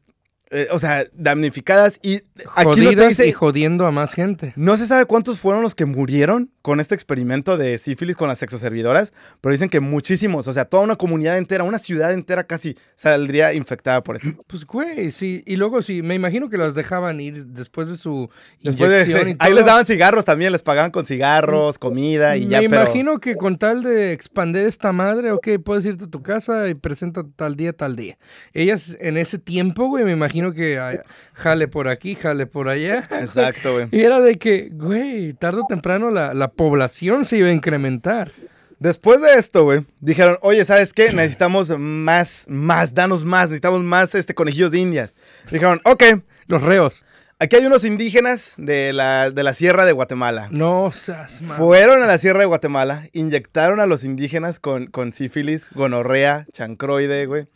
[0.52, 2.00] eh, o sea, damnificadas.
[2.02, 2.22] Y
[2.56, 3.28] aquí dice.
[3.28, 4.54] y jodiendo a más gente.
[4.56, 8.40] No se sabe cuántos fueron los que murieron con este experimento de sífilis con las
[8.40, 12.76] sexoservidoras, pero dicen que muchísimos, o sea, toda una comunidad entera, una ciudad entera casi
[12.96, 14.44] saldría infectada por esto.
[14.48, 15.44] Pues, güey, sí.
[15.46, 18.30] Y luego, sí, me imagino que las dejaban ir después de su
[18.62, 19.56] Después de, inyección sí, y ahí todo.
[19.56, 23.36] les daban cigarros también, les pagaban con cigarros, comida y me ya, pero imagino que
[23.36, 27.56] con tal de expandir esta madre, ok, puedes irte a tu casa y presenta tal
[27.56, 28.18] día, tal día.
[28.54, 30.98] Ellas en ese tiempo, güey, me imagino que ay,
[31.34, 33.08] jale por aquí, jale por allá.
[33.12, 33.88] Exacto, güey.
[33.92, 38.32] Y era de que, güey, tarde o temprano la, la población se iba a incrementar.
[38.80, 41.12] Después de esto, güey, dijeron, oye, ¿sabes qué?
[41.12, 45.16] Necesitamos más, más, danos más, necesitamos más este, conejillos de indias.
[45.52, 46.04] Dijeron, ok,
[46.48, 47.04] Los reos.
[47.40, 50.48] aquí hay unos indígenas de la, de la Sierra de Guatemala.
[50.52, 51.58] No seas mal.
[51.58, 57.26] Fueron a la Sierra de Guatemala, inyectaron a los indígenas con, con sífilis, gonorrea, chancroide,
[57.26, 57.48] güey.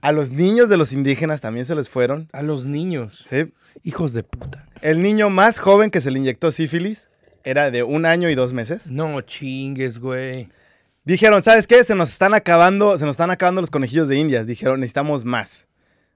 [0.00, 2.28] A los niños de los indígenas también se les fueron.
[2.32, 3.22] A los niños.
[3.28, 3.52] Sí.
[3.82, 4.66] Hijos de puta.
[4.82, 7.08] El niño más joven que se le inyectó sífilis
[7.44, 8.90] era de un año y dos meses.
[8.90, 10.48] No chingues, güey.
[11.04, 11.82] Dijeron, ¿sabes qué?
[11.84, 14.46] Se nos están acabando, se nos están acabando los conejillos de indias.
[14.46, 15.66] Dijeron, necesitamos más.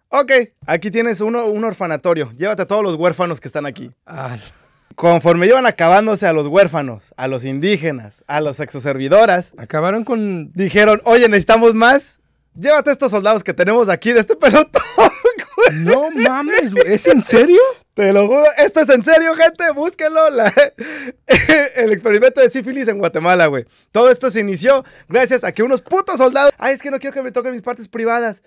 [0.09, 0.31] Ok,
[0.67, 2.31] aquí tienes uno, un orfanatorio.
[2.37, 3.91] Llévate a todos los huérfanos que están aquí.
[4.07, 4.41] Al-
[4.95, 10.53] Conforme iban acabándose a los huérfanos, a los indígenas, a los exoservidoras, Acabaron con.
[10.53, 12.21] dijeron, oye, necesitamos más.
[12.55, 14.83] Llévate a estos soldados que tenemos aquí de este pelotón.
[15.57, 15.79] güey".
[15.81, 16.93] No mames, güey.
[16.93, 17.61] ¿Es en serio?
[17.95, 20.29] Te lo juro, esto es en serio, gente, búsquenlo.
[20.31, 20.53] la-
[21.77, 23.65] el experimento de sífilis en Guatemala, güey.
[23.93, 26.53] Todo esto se inició gracias a que unos putos soldados.
[26.59, 28.43] Ay, es que no quiero que me toquen mis partes privadas.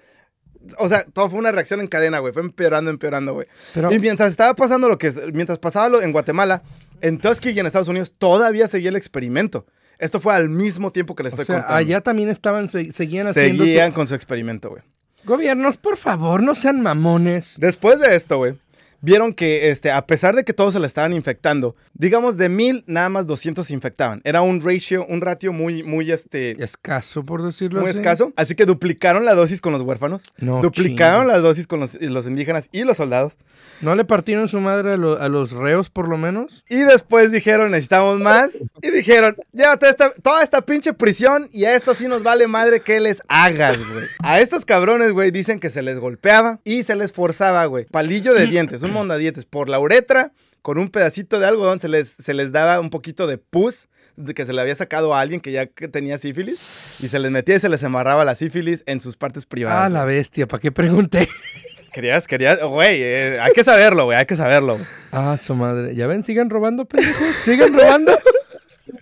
[0.80, 2.34] O sea, todo fue una reacción en cadena, güey.
[2.34, 3.48] Fue empeorando, empeorando, güey.
[3.74, 6.62] Pero- Y mientras estaba pasando lo que es, mientras pasaba lo en Guatemala,
[7.02, 9.66] en Tuskegee y en Estados Unidos todavía seguía el experimento.
[10.00, 11.76] Esto fue al mismo tiempo que les O estoy sea, contando.
[11.78, 13.64] allá también estaban, se- seguían haciendo.
[13.64, 14.84] su- Seguían con su experimento, güey.
[15.26, 17.56] Gobiernos, por favor, no sean mamones.
[17.60, 18.58] Después de esto, güey,
[19.02, 22.84] vieron que este, a pesar de que todos se la estaban infectando, digamos de mil,
[22.88, 24.22] nada más 200 se infectaban.
[24.24, 28.00] Era un ratio, un ratio muy, muy, este, Escaso, por decirlo muy así.
[28.00, 28.34] escaso.
[28.36, 31.34] Así que duplicaron la dosis con los huérfanos, No duplicaron chingues.
[31.36, 33.34] la dosis con los, los indígenas y los soldados.
[33.82, 36.66] ¿No le partieron su madre a, lo- a los reos, por lo menos?
[36.68, 38.52] Y después dijeron, necesitamos más.
[38.82, 42.80] Y dijeron, llévate esta, toda esta pinche prisión y a esto sí nos vale madre
[42.82, 44.06] que les hagas, güey.
[44.20, 47.86] A estos cabrones, güey, dicen que se les golpeaba y se les forzaba, güey.
[47.86, 52.16] Palillo de dientes, un mondadientes por la uretra, con un pedacito de algodón se les,
[52.20, 55.40] se les daba un poquito de pus de que se le había sacado a alguien
[55.40, 59.00] que ya tenía sífilis y se les metía y se les amarraba la sífilis en
[59.00, 59.86] sus partes privadas.
[59.86, 61.30] Ah, la bestia, ¿para qué pregunté?
[61.94, 64.78] Querías, querías, güey, eh, hay que saberlo, güey, hay que saberlo.
[65.12, 65.96] Ah, su madre.
[65.96, 66.24] ¿Ya ven?
[66.24, 67.36] Sigan robando, pendejos.
[67.38, 68.16] Sigan robando.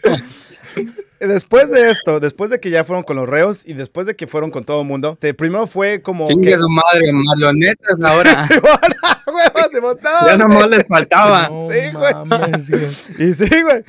[1.28, 4.28] Después de esto, después de que ya fueron con los reos y después de que
[4.28, 6.58] fueron con todo el mundo, te- primero fue como Chingue que...
[6.58, 8.48] su madre, marionetas ahora.
[8.48, 8.80] Simón,
[9.28, 11.48] huevo, Simón, no, ya nomás les faltaba.
[11.50, 12.14] No Sí, güey.
[12.26, 12.88] mames, güey.
[13.30, 13.84] Y sí, güey.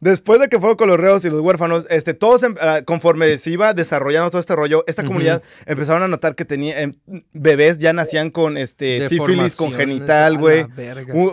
[0.00, 3.36] Después de que fueron con los reos y los huérfanos, este, todos, em- ah, conforme
[3.38, 6.92] se iba desarrollando todo este rollo, esta comunidad empezaron a notar que tenía em,
[7.32, 10.66] bebés ya nacían con este sífilis congenital, güey.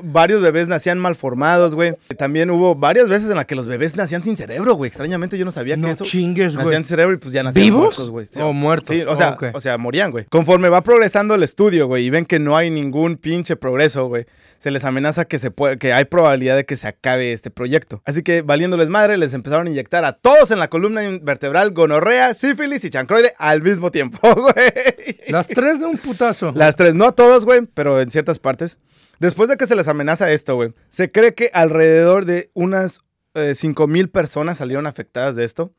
[0.03, 1.95] Varios bebés nacían malformados, güey.
[2.17, 4.87] También hubo varias veces en las que los bebés nacían sin cerebro, güey.
[4.87, 6.03] Extrañamente yo no sabía No que eso.
[6.05, 6.65] chingues, güey.
[6.65, 8.25] Nacían sin cerebro y pues ya nacían ¿Vivos muertos, güey.
[8.25, 8.95] Sí, o muertos?
[8.95, 10.25] Sí, o Oh, sea, o sea, morían, güey.
[10.25, 14.25] Conforme va progresando el estudio, güey, y ven que no hay ningún pinche progreso, güey,
[14.65, 18.01] se les amenaza que se puede, que hay probabilidad de que se acabe este proyecto.
[18.03, 22.33] Así que, valiéndoles madre, les empezaron a inyectar a todos en la columna vertebral gonorrea,
[22.33, 25.19] sífilis y chancroide al mismo tiempo, güey.
[25.27, 26.51] Las tres de un putazo.
[26.55, 28.79] Las tres, no a todos, güey, pero en ciertas partes.
[29.19, 33.01] Después de que se les amenaza esto, güey, se cree que alrededor de unas
[33.35, 35.75] eh, 5 mil personas salieron afectadas de esto.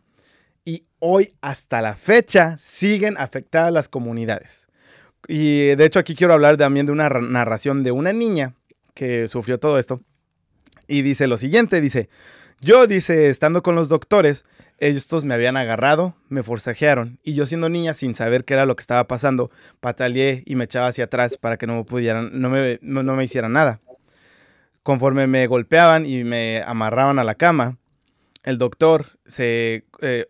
[0.65, 4.69] Y hoy, hasta la fecha, siguen afectadas las comunidades.
[5.27, 8.55] Y de hecho, aquí quiero hablar también de una ra- narración de una niña
[8.97, 10.01] que sufrió todo esto.
[10.89, 12.09] Y dice lo siguiente: dice,
[12.61, 14.45] yo, dice, estando con los doctores,
[14.79, 18.75] estos me habían agarrado, me forcejearon, y yo siendo niña, sin saber qué era lo
[18.75, 22.51] que estaba pasando, pataleé y me echaba hacia atrás para que no me pudieran, no
[22.51, 23.81] me, no, no me hicieran nada.
[24.83, 27.77] Conforme me golpeaban y me amarraban a la cama,
[28.43, 30.27] el doctor se, eh,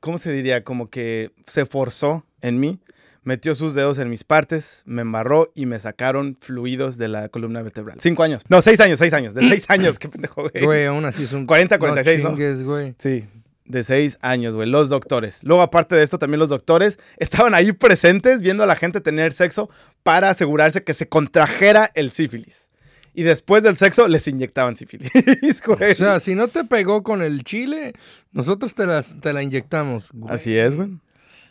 [0.00, 0.64] ¿cómo se diría?
[0.64, 2.78] Como que se forzó en mí,
[3.24, 7.60] metió sus dedos en mis partes, me embarró y me sacaron fluidos de la columna
[7.60, 7.98] vertebral.
[8.00, 8.42] Cinco años.
[8.48, 9.34] No, seis años, seis años.
[9.34, 10.64] De seis años, qué pendejo, güey.
[10.64, 12.30] Güey, aún así son 40, 46, ¿no?
[12.30, 12.94] No chingues, güey.
[12.98, 13.24] Sí,
[13.64, 14.68] de seis años, güey.
[14.68, 15.42] Los doctores.
[15.42, 19.32] Luego, aparte de esto, también los doctores estaban ahí presentes viendo a la gente tener
[19.32, 19.68] sexo
[20.04, 22.70] para asegurarse que se contrajera el sífilis.
[23.12, 25.10] Y después del sexo les inyectaban sífilis,
[25.66, 25.92] güey.
[25.92, 27.94] O sea, si no te pegó con el chile,
[28.30, 30.10] nosotros te, las, te la inyectamos.
[30.12, 30.32] güey.
[30.32, 30.90] Así es, güey.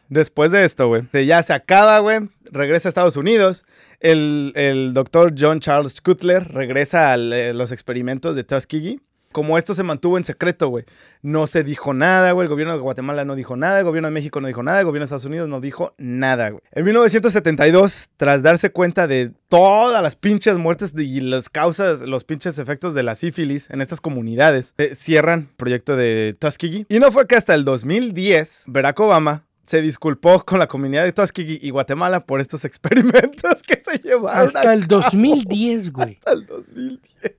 [0.10, 3.66] Después de esto, güey, ya se acaba, güey, regresa a Estados Unidos.
[4.00, 9.00] El, el doctor John Charles Cutler regresa a los experimentos de Tuskegee.
[9.32, 10.86] Como esto se mantuvo en secreto, güey,
[11.22, 12.46] no se dijo nada, güey.
[12.46, 14.86] El gobierno de Guatemala no dijo nada, el gobierno de México no dijo nada, el
[14.86, 16.62] gobierno de Estados Unidos no dijo nada, güey.
[16.72, 22.60] En 1972, tras darse cuenta de todas las pinches muertes y las causas, los pinches
[22.60, 26.86] efectos de la sífilis en estas comunidades, eh, cierran el proyecto de Tuskegee.
[26.88, 31.14] Y no fue que hasta el 2010, Barack Obama se disculpó con la comunidad de
[31.14, 36.18] Tuskegee y Guatemala por estos experimentos que se llevaron Hasta el 2010, güey.
[36.18, 37.34] hasta el 2010.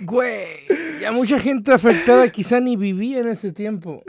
[0.00, 0.46] Güey,
[1.00, 4.02] ya mucha gente afectada quizá ni vivía en ese tiempo.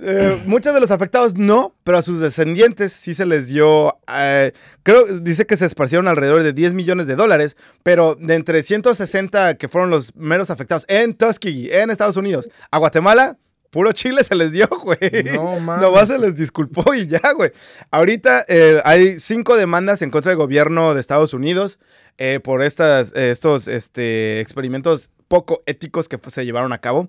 [0.00, 4.52] Eh, muchos de los afectados no, pero a sus descendientes sí se les dio, eh,
[4.82, 9.54] creo, dice que se esparcieron alrededor de 10 millones de dólares, pero de entre 160
[9.54, 13.38] que fueron los meros afectados en Tuskegee, en Estados Unidos, a Guatemala,
[13.74, 15.24] puro chile se les dio, güey.
[15.34, 15.82] No mames.
[15.82, 17.50] Nomás se les disculpó y ya, güey.
[17.90, 21.80] Ahorita eh, hay cinco demandas en contra del gobierno de Estados Unidos
[22.16, 27.08] eh, por estas, eh, estos este, experimentos poco éticos que se llevaron a cabo.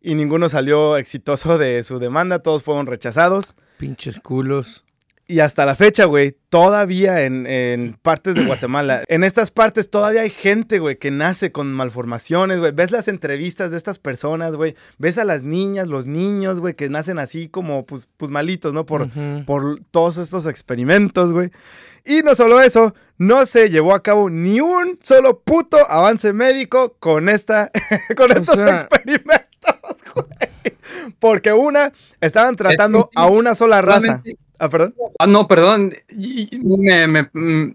[0.00, 3.54] Y ninguno salió exitoso de su demanda, todos fueron rechazados.
[3.76, 4.84] Pinches culos.
[5.30, 10.22] Y hasta la fecha, güey, todavía en, en partes de Guatemala, en estas partes todavía
[10.22, 12.72] hay gente, güey, que nace con malformaciones, güey.
[12.72, 14.74] Ves las entrevistas de estas personas, güey.
[14.96, 18.86] Ves a las niñas, los niños, güey, que nacen así como, pues, pues malitos, ¿no?
[18.86, 19.10] Por,
[19.44, 21.50] por todos estos experimentos, güey.
[22.06, 26.96] Y no solo eso, no se llevó a cabo ni un solo puto avance médico
[27.00, 27.70] con esta,
[28.16, 29.34] con estos sea- experimentos,
[30.14, 30.74] güey.
[31.18, 34.22] Porque una, estaban tratando a una sola raza.
[34.58, 34.94] Ah, perdón.
[35.18, 35.94] Ah, no, perdón.
[36.10, 37.74] me- me- mm,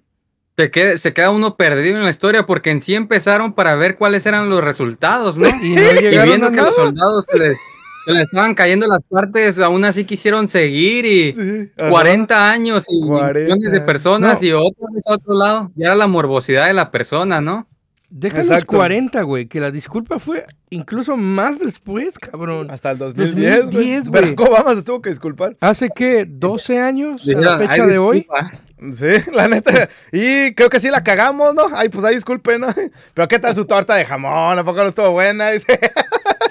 [0.57, 3.95] se, queda, se queda uno perdido en la historia porque en sí empezaron para ver
[3.95, 5.47] cuáles eran los resultados, ¿no?
[5.63, 7.57] Y no Y llegaron viendo a que los soldados se les,
[8.05, 11.89] se les estaban cayendo las partes, aún así quisieron seguir y Sí, ajá.
[11.89, 13.55] 40 años y 40.
[13.55, 14.47] millones de personas No.
[14.47, 15.71] y otra vez a otro lado.
[15.75, 17.67] Ya era la morbosidad de la persona, ¿no?
[18.15, 18.75] Deja los Exacto.
[18.77, 22.69] 40, güey, que la disculpa fue incluso más después, cabrón.
[22.69, 24.01] Hasta el 2010, 2010, güey.
[24.01, 24.35] güey.
[24.35, 25.57] Barack Obama se tuvo que disculpar.
[25.61, 28.17] Hace que 12 años a la Dijeron, fecha "Ay, de hoy.
[28.19, 28.51] disculpa".
[28.93, 29.89] Sí, la neta.
[30.11, 31.63] Y creo que sí la cagamos, ¿no?
[31.73, 32.67] Ay, pues ahí disculpen, ¿no?
[33.15, 34.59] Pero ¿qué tal su torta de jamón?
[34.59, 35.49] ¿A poco no estuvo buena?
[35.51, 35.79] Dice.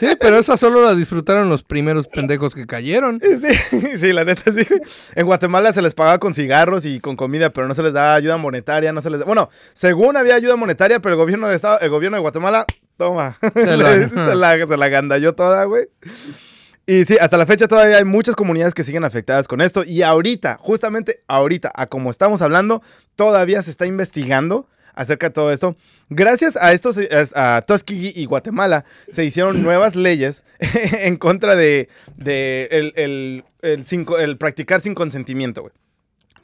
[0.03, 3.21] Sí, pero esa solo la disfrutaron los primeros pendejos que cayeron.
[3.21, 4.67] Sí, sí, la neta sí.
[5.15, 8.15] En Guatemala se les pagaba con cigarros y con comida, pero no se les daba
[8.17, 9.25] ayuda monetaria, no se les...
[9.25, 13.38] Bueno, según había ayuda monetaria, pero el gobierno de Estado, el gobierno de Guatemala, toma,
[13.55, 15.85] Se la- se la, se la gandalló toda, güey.
[16.85, 19.85] Y sí, hasta la fecha todavía hay muchas comunidades que siguen afectadas con esto.
[19.87, 22.83] Y ahorita, justamente ahorita, a como estamos hablando,
[23.15, 25.76] todavía se está investigando acerca de todo esto.
[26.11, 26.98] Gracias a estos,
[27.35, 30.42] a, a Tuskegee y Guatemala, se hicieron nuevas leyes
[31.00, 35.72] en contra de, de el, el- el sin el practicar sin consentimiento, güey.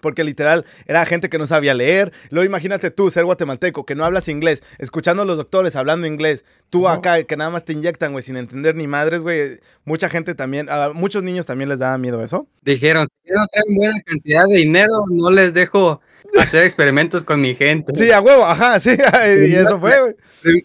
[0.01, 2.13] Porque literal era gente que no sabía leer.
[2.31, 6.45] Luego imagínate tú, ser guatemalteco, que no hablas inglés, escuchando a los doctores hablando inglés.
[6.71, 9.59] Tú acá, que nada más te inyectan, güey, sin entender ni madres, güey.
[9.85, 12.47] Mucha gente también, a muchos niños también les daba miedo eso.
[12.63, 16.01] Dijeron, si no traen buena cantidad de dinero, no les dejo
[16.39, 17.95] hacer experimentos con mi gente.
[17.97, 18.91] Sí, a huevo, ajá, sí.
[19.49, 20.65] Y eso fue, güey.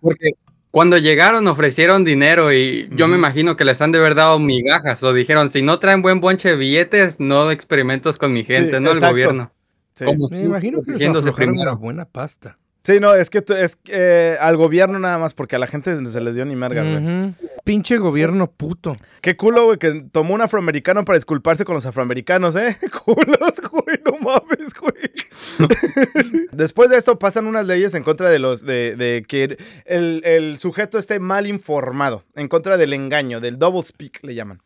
[0.00, 0.32] Porque
[0.70, 5.02] cuando llegaron ofrecieron dinero y yo me imagino que les han de haber dado migajas
[5.02, 8.82] o dijeron, si no traen buen bonche de billetes, no experimentos con mi gente, Sí,
[8.82, 9.08] no el exacto.
[9.12, 9.52] gobierno.
[9.94, 10.04] Sí.
[10.04, 12.58] Como Me tú, imagino que les una buena pasta.
[12.84, 15.94] Sí, no, es que tú- es eh, al gobierno nada más, porque a la gente
[16.06, 17.34] se les dio ni mergas, güey.
[17.68, 18.96] Pinche gobierno puto.
[19.20, 22.78] Qué culo, güey, que tomó un afroamericano para disculparse con los afroamericanos, ¿eh?
[23.04, 26.48] Culos, güey, no mames, güey.
[26.52, 30.56] Después de esto pasan unas leyes en contra de los, de, de que el, el
[30.56, 34.62] sujeto esté mal informado, en contra del engaño, del double speak, le llaman.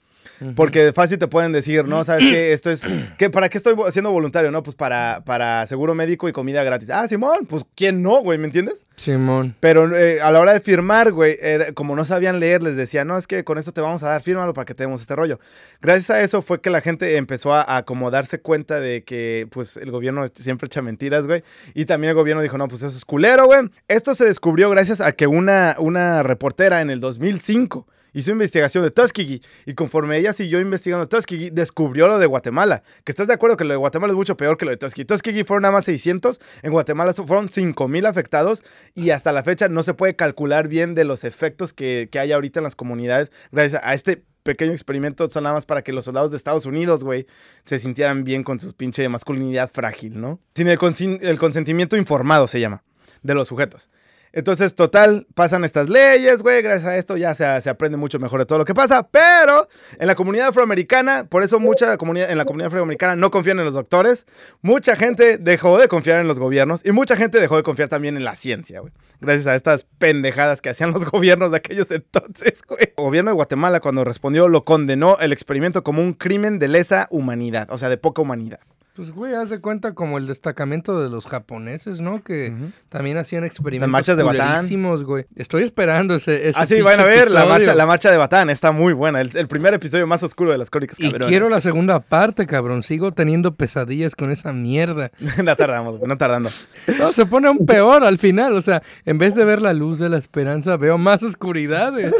[0.54, 2.82] Porque fácil te pueden decir, no, sabes que esto es,
[3.18, 4.50] que ¿para qué estoy siendo voluntario?
[4.50, 6.90] No, pues para, para seguro médico y comida gratis.
[6.90, 8.38] Ah, Simón, pues ¿quién no, güey?
[8.38, 8.84] ¿Me entiendes?
[8.96, 9.54] Simón.
[9.60, 13.04] Pero eh, a la hora de firmar, güey, era- como no sabían leer, les decía,
[13.04, 15.14] no, es que con esto te vamos a dar, fírmalo para que te demos este
[15.16, 15.38] rollo.
[15.80, 19.46] Gracias a eso fue que la gente empezó a, a como darse cuenta de que,
[19.50, 21.42] pues, el gobierno siempre echa mentiras, güey.
[21.74, 23.68] Y también el gobierno dijo, no, pues eso es culero, güey.
[23.88, 28.90] Esto se descubrió gracias a que una, una reportera en el 2005 hizo investigación de
[28.90, 32.82] Tuskegee y conforme ella siguió investigando Tuskegee, descubrió lo de Guatemala.
[33.04, 35.04] Que estás de acuerdo que lo de Guatemala es mucho peor que lo de Tuskegee.
[35.04, 38.62] Tuskegee fueron nada más 600, en Guatemala fueron 5000 afectados
[38.94, 42.32] y hasta la fecha no se puede calcular bien de los efectos que, que hay
[42.32, 46.04] ahorita en las comunidades gracias a este pequeño experimento son nada más para que los
[46.04, 47.26] soldados de Estados Unidos, güey,
[47.64, 50.40] se sintieran bien con su pinche masculinidad frágil, ¿no?
[50.54, 50.78] Sin el,
[51.20, 52.82] el consentimiento informado se llama,
[53.22, 53.88] de los sujetos.
[54.32, 56.62] Entonces, total, pasan estas leyes, güey.
[56.62, 59.08] Gracias a esto ya se, aprende mucho mejor de todo lo que pasa.
[59.08, 59.68] Pero
[59.98, 63.66] en la comunidad afroamericana, por eso mucha comunidad, en la comunidad afroamericana no confían en
[63.66, 64.26] los doctores.
[64.62, 68.16] Mucha gente dejó de confiar en los gobiernos y mucha gente dejó de confiar también
[68.16, 68.92] en la ciencia, güey.
[69.20, 72.80] Gracias a estas pendejadas que hacían los gobiernos de aquellos entonces, güey.
[72.96, 77.06] El gobierno de Guatemala, cuando respondió, lo condenó el experimento como un crimen de lesa
[77.10, 78.60] humanidad, o sea, de poca humanidad.
[78.94, 82.22] Pues, güey, haz de cuenta como el destacamento de los japoneses, ¿no?
[82.22, 82.52] Que
[82.90, 84.66] también hacían experimentos marchas de Batán.
[85.04, 85.24] güey.
[85.34, 88.50] Estoy esperando ese, ese Ah, sí, van a ver la marcha, la marcha de Batán,
[88.50, 89.22] está muy buena.
[89.22, 91.28] El, el primer episodio más oscuro de las crónicas Y cabronas.
[91.28, 92.82] quiero la segunda parte, cabrón.
[92.82, 95.10] Sigo teniendo pesadillas con esa mierda.
[95.42, 96.50] no tardamos, güey, no tardando.
[96.98, 98.52] No, se pone aún peor al final.
[98.52, 101.92] O sea, en vez de ver la luz de la esperanza, veo más oscuridad.
[101.92, 102.10] güey.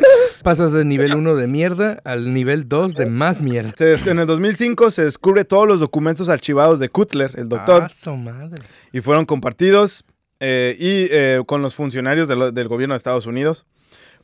[0.43, 3.75] Pasas del nivel 1 de mierda al nivel 2 de más mierda.
[3.77, 7.89] Se en el 2005 se descubre todos los documentos archivados de Cutler, el doctor, Ah,
[7.89, 8.63] su madre.
[8.93, 10.05] y fueron compartidos
[10.41, 13.65] eh, y eh, con los funcionarios de lo- del gobierno de Estados Unidos.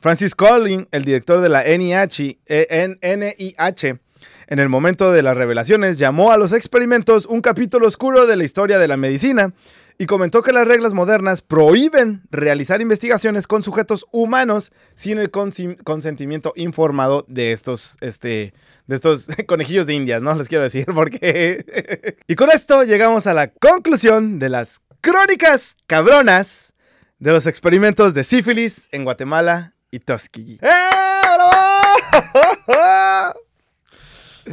[0.01, 3.99] Francis Collin, el director de la NIH, eh, NIH,
[4.47, 8.43] en el momento de las revelaciones, llamó a los experimentos un capítulo oscuro de la
[8.43, 9.53] historia de la medicina
[10.01, 16.53] y comentó que las reglas modernas prohíben realizar investigaciones con sujetos humanos sin el consentimiento
[16.55, 18.53] informado de estos, este,
[18.87, 20.33] de estos conejillos de indias, ¿no?
[20.35, 22.15] Les quiero decir porque...
[22.27, 26.73] y con esto llegamos a la conclusión de las crónicas cabronas
[27.19, 30.59] de los experimentos de sífilis en Guatemala y Tuskegee.
[30.61, 30.79] ¡Eh!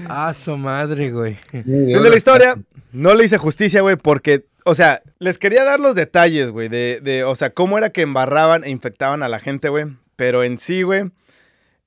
[0.09, 1.37] Ah, su madre, güey.
[1.51, 2.57] Fin de la historia.
[2.93, 7.01] No le hice justicia, güey, porque, o sea, les quería dar los detalles, güey, de,
[7.03, 9.87] de, o sea, cómo era que embarraban e infectaban a la gente, güey.
[10.17, 11.11] Pero en sí, güey,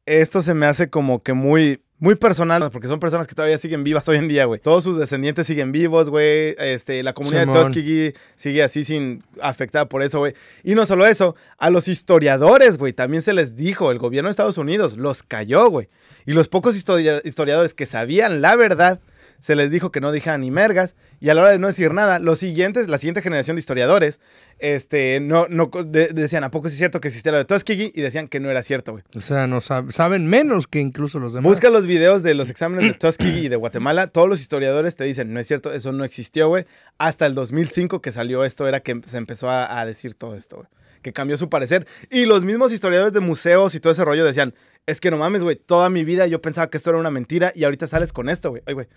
[0.05, 3.83] esto se me hace como que muy, muy personal, porque son personas que todavía siguen
[3.83, 4.59] vivas hoy en día, güey.
[4.59, 6.55] Todos sus descendientes siguen vivos, güey.
[6.57, 7.53] Este, la comunidad de.
[7.53, 10.33] Tuskegee sigue así sin afectada por eso, güey.
[10.63, 14.31] Y no solo eso, a los historiadores, güey, también se les dijo, el gobierno de
[14.31, 15.89] Estados Unidos los cayó, güey.
[16.25, 18.99] Y los pocos historia- historiadores que sabían la verdad,
[19.39, 20.95] se les dijo que no dijeran ni mergas.
[21.19, 24.19] Y a la hora de no decir nada, los siguientes, la siguiente generación de historiadores,
[24.59, 27.91] este, no, no, de- decían, ¿a poco sí es cierto que existía lo de Tuskegee?
[27.95, 29.03] Y decían que no era cierto, güey.
[29.15, 31.49] O sea, no sab- saben menos que incluso los demás.
[31.49, 34.07] Busca los videos de los exámenes de Tuskegee y de Guatemala.
[34.07, 36.65] Todos los historiadores te dicen, no es cierto, eso no existió, güey.
[36.97, 40.57] Hasta el 2005 que salió esto, era que se empezó a, a decir todo esto,
[40.57, 40.67] güey.
[41.01, 41.87] Que cambió su parecer.
[42.11, 44.53] Y los mismos historiadores de museos y todo ese rollo decían,
[44.85, 47.53] es que no mames, güey, toda mi vida yo pensaba que esto era una mentira
[47.55, 48.63] y ahorita sales con esto, güey.
[48.65, 48.87] Ay, güey.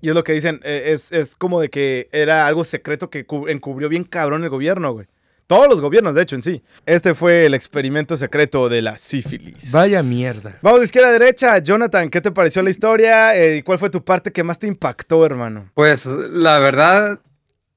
[0.00, 3.24] Y es lo que dicen, eh, es, es como de que era algo secreto que
[3.26, 5.06] cu- encubrió bien cabrón el gobierno, güey.
[5.48, 6.62] Todos los gobiernos, de hecho, en sí.
[6.84, 9.72] Este fue el experimento secreto de la sífilis.
[9.72, 10.58] Vaya mierda.
[10.60, 11.56] Vamos de izquierda a derecha.
[11.58, 13.34] Jonathan, ¿qué te pareció la historia?
[13.34, 15.70] Eh, ¿Y cuál fue tu parte que más te impactó, hermano?
[15.74, 17.20] Pues la verdad,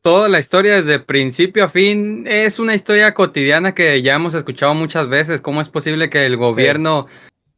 [0.02, 4.74] toda la historia desde principio a fin es una historia cotidiana que ya hemos escuchado
[4.74, 5.40] muchas veces.
[5.40, 7.08] ¿Cómo es posible que el gobierno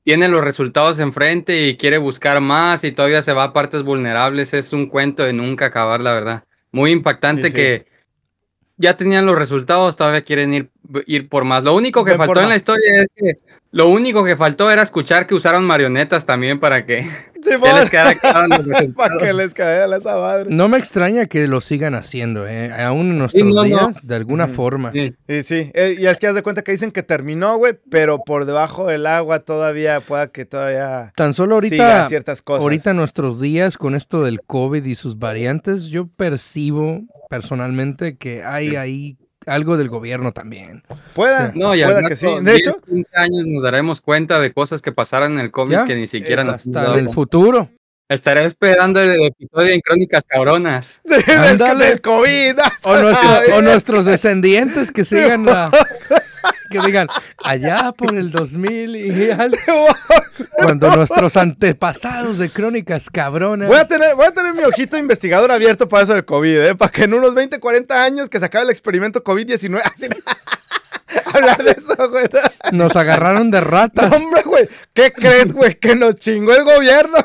[0.03, 4.53] tiene los resultados enfrente y quiere buscar más y todavía se va a partes vulnerables.
[4.53, 6.43] Es un cuento de nunca acabar, la verdad.
[6.71, 7.55] Muy impactante Sí, sí.
[7.55, 7.85] que
[8.77, 10.71] ya tenían los resultados, todavía quieren ir,
[11.05, 11.63] ir por más.
[11.63, 13.39] Lo único que Ven faltó en la historia es que
[13.73, 17.09] lo único que faltó era escuchar que usaron marionetas también para que
[17.43, 18.47] les quedara claro
[18.95, 20.45] para que les cayera esa madre.
[20.49, 22.71] No me extraña que lo sigan haciendo, ¿eh?
[22.71, 23.63] Aún en nuestros no, no.
[23.63, 24.91] días, de alguna forma.
[24.91, 25.15] Sí.
[25.27, 28.19] Y sí, eh, y es que haz de cuenta que dicen que terminó, güey, pero
[28.23, 32.61] por debajo del agua todavía pueda que todavía Tan solo siga ahorita, ciertas cosas.
[32.61, 38.43] ahorita en nuestros días con esto del COVID y sus variantes, yo percibo personalmente que
[38.43, 39.17] hay ahí
[39.47, 40.83] algo del gobierno también.
[41.13, 42.27] pueda, No, y al pueda que sí.
[42.41, 45.71] De 10, hecho, 15 años nos daremos cuenta de cosas que pasaron en el COVID
[45.71, 47.69] Ya, que ni siquiera nos Hasta el futuro.
[48.09, 51.01] Estaré esperando el episodio en Crónicas Cabronas.
[51.05, 52.55] sí, del COVID.
[52.83, 55.71] O, nuestro- o nuestros descendientes que sigan la...
[56.69, 59.87] Que digan, allá por el 2000 y algo,
[60.57, 63.67] cuando nuestros antepasados de crónicas cabronas...
[63.67, 66.75] Voy a, tener, voy a tener mi ojito investigador abierto para eso del COVID, ¿eh?
[66.75, 69.81] Para que en unos 20, 40 años que se acabe el experimento COVID-19.
[69.83, 70.07] así,
[71.33, 72.27] Hablar de eso, güey.
[72.71, 74.11] Nos agarraron de No, ratas.
[74.13, 74.67] hombre, güey.
[74.93, 75.75] ¿Qué crees, güey?
[75.75, 77.17] Que nos chingó el gobierno.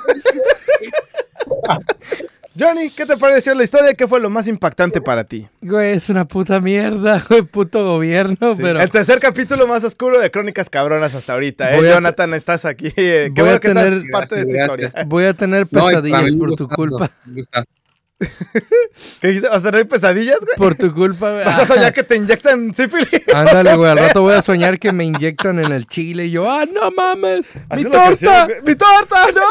[2.59, 3.95] Johnny, ¿qué te pareció la historia?
[3.95, 5.47] ¿Qué fue lo más impactante para ti?
[5.63, 8.81] Güey, es una puta mierda, güey, puto gobierno, Sí, pero...
[8.81, 11.77] El tercer capítulo más oscuro de Crónicas Cabronas hasta ahorita, ¿eh?
[11.77, 12.89] Voy a Jonathan, estás aquí.
[12.97, 15.05] eh, Qué voy a bueno que tener- estás parte de esta Gracias, historia.
[15.09, 17.11] Voy a tener pesadillas por tu gustando, culpa.
[17.27, 17.69] gustando.
[19.21, 19.49] ¿Qué dijiste?
[19.49, 20.57] ¿Vas a tener pesadillas, güey?
[20.57, 21.45] Por tu culpa, güey.
[21.45, 23.09] ¿Vas a soñar que te inyectan sífilis?
[23.35, 23.91] Ándale, güey.
[23.91, 26.91] Al rato voy a soñar que me inyectan en el chile y yo, ¡ah, no
[26.91, 27.55] mames!
[27.75, 28.49] ¡Mi torta!
[28.65, 29.27] ¡Mi torta!
[29.35, 29.43] ¡No!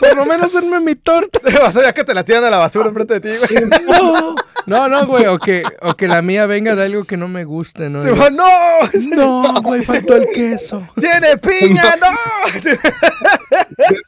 [0.00, 1.38] Por lo menos denme mi torta.
[1.44, 3.64] Vas a soñar que te la tiran a la basura enfrente de ti, güey.
[3.86, 4.34] No,
[4.66, 5.26] no, no, güey.
[5.26, 8.02] O que, o que la mía venga de algo que no me guste, ¿no?
[8.02, 8.42] Sí, ¡No!
[9.16, 10.88] No, güey, faltó el queso.
[10.98, 11.96] ¡Tiene piña!
[12.00, 12.08] ¡No!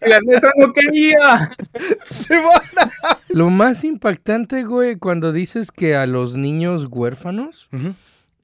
[0.00, 1.50] ¡Eso no quería!
[3.30, 7.68] Lo más impactante, güey, cuando dices que a los niños huérfanos,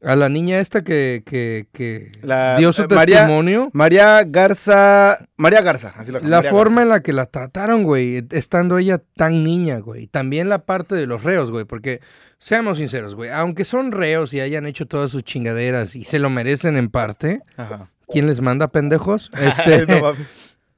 [0.02, 5.18] a la niña esta que, que, que La- dio su eh, María- testimonio, María Garza.
[5.36, 6.82] María Garza, así lo la María forma Garza.
[6.82, 10.06] en la que la trataron, güey, estando ella tan niña, güey.
[10.06, 12.00] También la parte de los reos, güey, porque
[12.38, 16.30] seamos sinceros, güey, aunque son reos y hayan hecho todas sus chingaderas y se lo
[16.30, 17.90] merecen en parte, Ajá.
[18.08, 19.30] ¿quién les manda pendejos?
[19.38, 19.84] Este.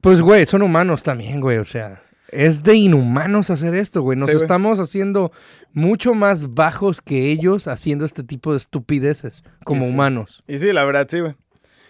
[0.01, 2.03] Pues, güey, son humanos también, güey, o sea.
[2.33, 4.17] Es de inhumanos hacer esto, güey.
[4.17, 4.45] Nos Sí, güey.
[4.45, 5.33] estamos haciendo
[5.73, 9.93] mucho más bajos que ellos haciendo este tipo de estupideces como Y sí.
[9.95, 10.43] humanos.
[10.47, 11.35] Y sí, la verdad, sí, güey.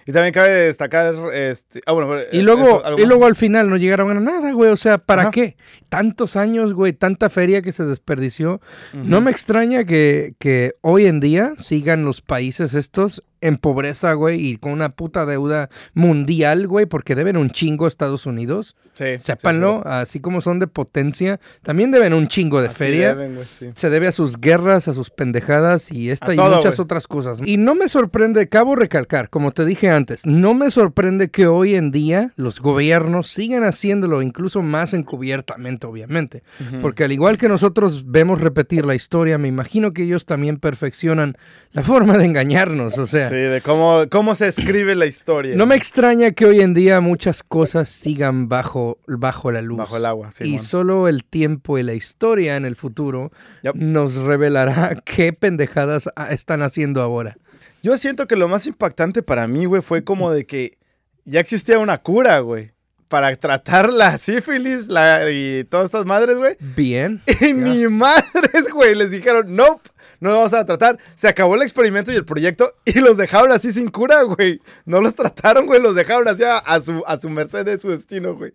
[0.07, 1.83] Y también cabe destacar, este...
[1.85, 4.71] Ah, bueno, Y luego, eso, y luego al final no llegaron a nada, güey.
[4.71, 5.31] O sea, ¿para Ajá.
[5.31, 5.57] qué?
[5.91, 8.63] Tantos años, güey, tanta feria que se desperdició.
[8.95, 14.41] No me extraña que, que hoy en día sigan los países estos en pobreza, güey,
[14.45, 18.77] y con una puta deuda mundial, güey, porque deben un chingo a Estados Unidos.
[18.95, 23.09] Sí, sí, Sépanlo, así como son de potencia, también deben un chingo de Así feria.
[23.15, 23.71] deben, güey, sí.
[23.75, 26.85] Se debe a sus guerras, a sus pendejadas y esta A y todo, muchas güey.
[26.85, 27.41] otras cosas.
[27.45, 31.77] Y no me sorprende, cabo recalcar, como te dije antes, no me sorprende que hoy
[31.77, 36.43] en día los gobiernos sigan haciéndolo incluso más encubiertamente, obviamente.
[36.83, 41.37] Porque al igual que nosotros vemos repetir la historia, me imagino que ellos también perfeccionan
[41.73, 42.99] la forma de engañarnos.
[42.99, 45.55] O sea, Sí, de cómo, cómo se escribe la historia.
[45.57, 49.79] no me extraña que hoy en día muchas cosas sigan bajo, bajo la luz.
[49.79, 50.45] Bajo el agua, sí.
[50.45, 53.31] y solo el tiempo y la historia en el futuro
[53.63, 53.75] Yep.
[53.77, 57.37] nos revelará qué pendejadas están haciendo ahora.
[57.83, 60.77] Yo siento que lo más impactante para mí, güey, fue como de que
[61.25, 62.73] ya existía una cura, güey.
[63.09, 66.57] Para tratar la sífilis la, y todas estas madres, güey.
[66.61, 67.23] Bien.
[67.41, 69.89] Y mi madres, güey, les dijeron, nope,
[70.21, 70.99] no lo vamos a tratar.
[71.15, 74.61] Se acabó el experimento y el proyecto y los dejaron así sin cura, güey.
[74.85, 77.89] No los trataron, güey, los dejaron así a, a su, a su merced de su
[77.91, 78.53] destino, güey.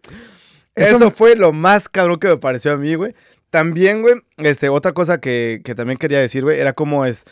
[0.76, 3.14] Eso Eso, me- fue lo más cabrón que me pareció a mí, güey.
[3.50, 7.24] También, güey, este, otra cosa que, que también quería decir, güey, era como es...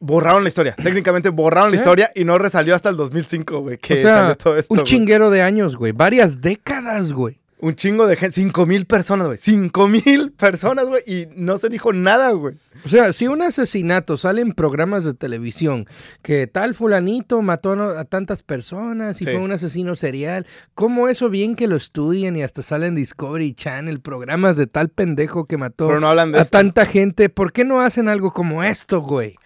[0.00, 0.74] Borraron la historia.
[0.74, 1.76] Técnicamente borraron Sí.
[1.76, 3.78] la historia y no resalió hasta el 2005, güey.
[3.78, 4.74] Que o sea, salió todo esto.
[4.74, 5.92] un chinguero de años, güey.
[5.92, 7.38] Varias décadas, güey.
[7.62, 8.34] Un chingo de gente.
[8.34, 9.38] Cinco mil personas, güey.
[9.38, 11.00] Cinco mil personas, güey.
[11.06, 12.56] Y no se dijo nada, güey.
[12.84, 15.86] O sea, si un asesinato sale en programas de televisión
[16.22, 19.30] que tal fulanito mató a, tantas personas y Sí.
[19.30, 20.44] fue un asesino serial,
[20.74, 25.44] ¿cómo eso bien que lo estudien y hasta salen Discovery Channel, programas de tal pendejo
[25.44, 26.58] que mató no de a esto.
[26.58, 27.28] tanta gente?
[27.28, 29.36] ¿Por qué no hacen algo como esto, güey?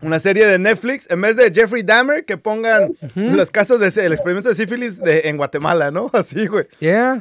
[0.00, 1.10] Una serie de Netflix.
[1.10, 5.36] En vez de Jeffrey Dahmer, que pongan los casos del experimento de sífilis de, en
[5.36, 6.08] Guatemala, ¿no?
[6.14, 6.66] Así, güey.
[6.78, 7.20] Yeah.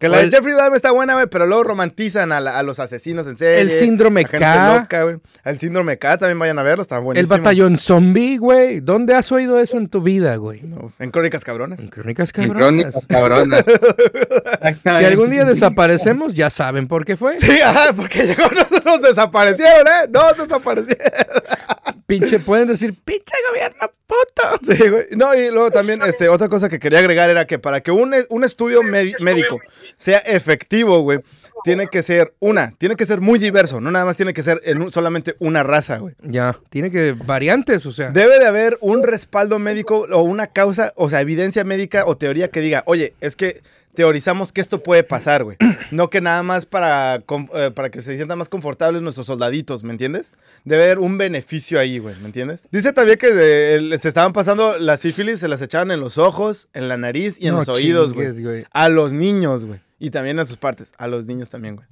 [0.00, 2.80] Que la de Jeffrey Dahmer está buena, güey, pero luego romantizan a, la- a los
[2.80, 3.60] asesinos en serie.
[3.60, 4.78] El síndrome a gente K.
[4.80, 5.16] loca, güey.
[5.44, 7.28] El síndrome K también vayan a verlo, está El buenísimo.
[7.36, 8.80] batallón zombie, güey.
[8.80, 10.62] ¿Dónde has oído eso en tu vida, güey?
[10.62, 11.78] No, en Crónicas Cabronas.
[11.78, 13.04] En Crónicas En Cabronas.
[13.06, 13.64] Crónicas cabronas.
[14.84, 17.38] Si algún día desaparecemos, ya saben por qué fue.
[17.38, 20.08] Sí, ajá, porque llegó, nos, nos desaparecieron, ¿eh?
[20.10, 21.12] Nos desaparecieron.
[22.06, 24.74] Pinche, pueden decir, pinche gobierno puto.
[24.74, 25.06] Sí, güey.
[25.12, 28.12] No, y luego también, este, otra cosa que quería agregar era que para que un,
[28.30, 29.60] un estudio médico
[29.96, 31.20] sea efectivo, güey,
[31.64, 34.60] tiene que ser una, tiene que ser muy diverso, no nada más tiene que ser
[34.64, 36.14] en un- solamente una raza, güey.
[36.22, 38.10] Ya, tiene que variantes, o sea.
[38.10, 42.48] Debe de haber un respaldo médico o una causa, o sea, evidencia médica o teoría
[42.48, 43.62] que diga, oye, es que
[43.94, 45.56] teorizamos que esto puede pasar, güey.
[45.90, 47.16] No que nada más para,
[47.54, 50.32] eh, para que se sientan más confortables nuestros soldaditos, ¿me entiendes?
[50.64, 52.66] Debe haber un beneficio ahí, güey, ¿me entiendes?
[52.70, 56.68] Dice también que eh, se estaban pasando la sífilis, se las echaban en los ojos,
[56.74, 58.64] en la nariz y en No los oídos, güey.
[58.70, 59.80] A los niños, güey.
[59.98, 61.88] Y también en sus partes, a los niños también, güey.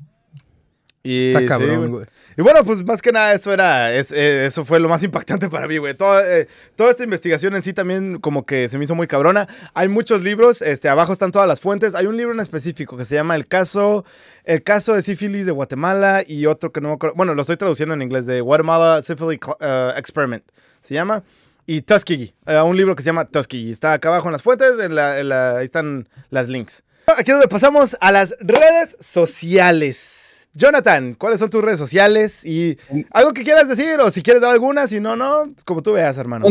[1.02, 2.06] Y, Está sí, cabrón, güey.
[2.36, 5.48] y bueno, pues más que nada eso era, es- eh, eso fue lo más impactante
[5.48, 5.94] para mí, güey.
[5.94, 9.46] Todo, eh, toda esta investigación en sí también como que se me hizo muy cabrona.
[9.74, 11.94] Hay muchos libros, este, abajo están todas las fuentes.
[11.94, 14.04] Hay un libro en específico que se llama El caso,
[14.44, 17.56] el caso de sífilis de Guatemala y otro que no me acuerdo, bueno, lo estoy
[17.56, 20.44] traduciendo en inglés, de Guatemala Syphilis uh, Experiment,
[20.82, 21.22] se llama.
[21.64, 23.70] Y Tuskegee, eh, un libro que se llama Tuskegee.
[23.70, 26.82] Está acá abajo en las fuentes, en la, en la- ahí están las links.
[27.06, 30.37] Aquí es donde pasamos a las redes sociales.
[30.54, 32.44] Jonathan, ¿cuáles son tus redes sociales?
[32.44, 32.78] Y
[33.10, 35.92] algo que quieras decir, o si quieres dar alguna, si no, no, pues como tú
[35.92, 36.46] veas, hermano.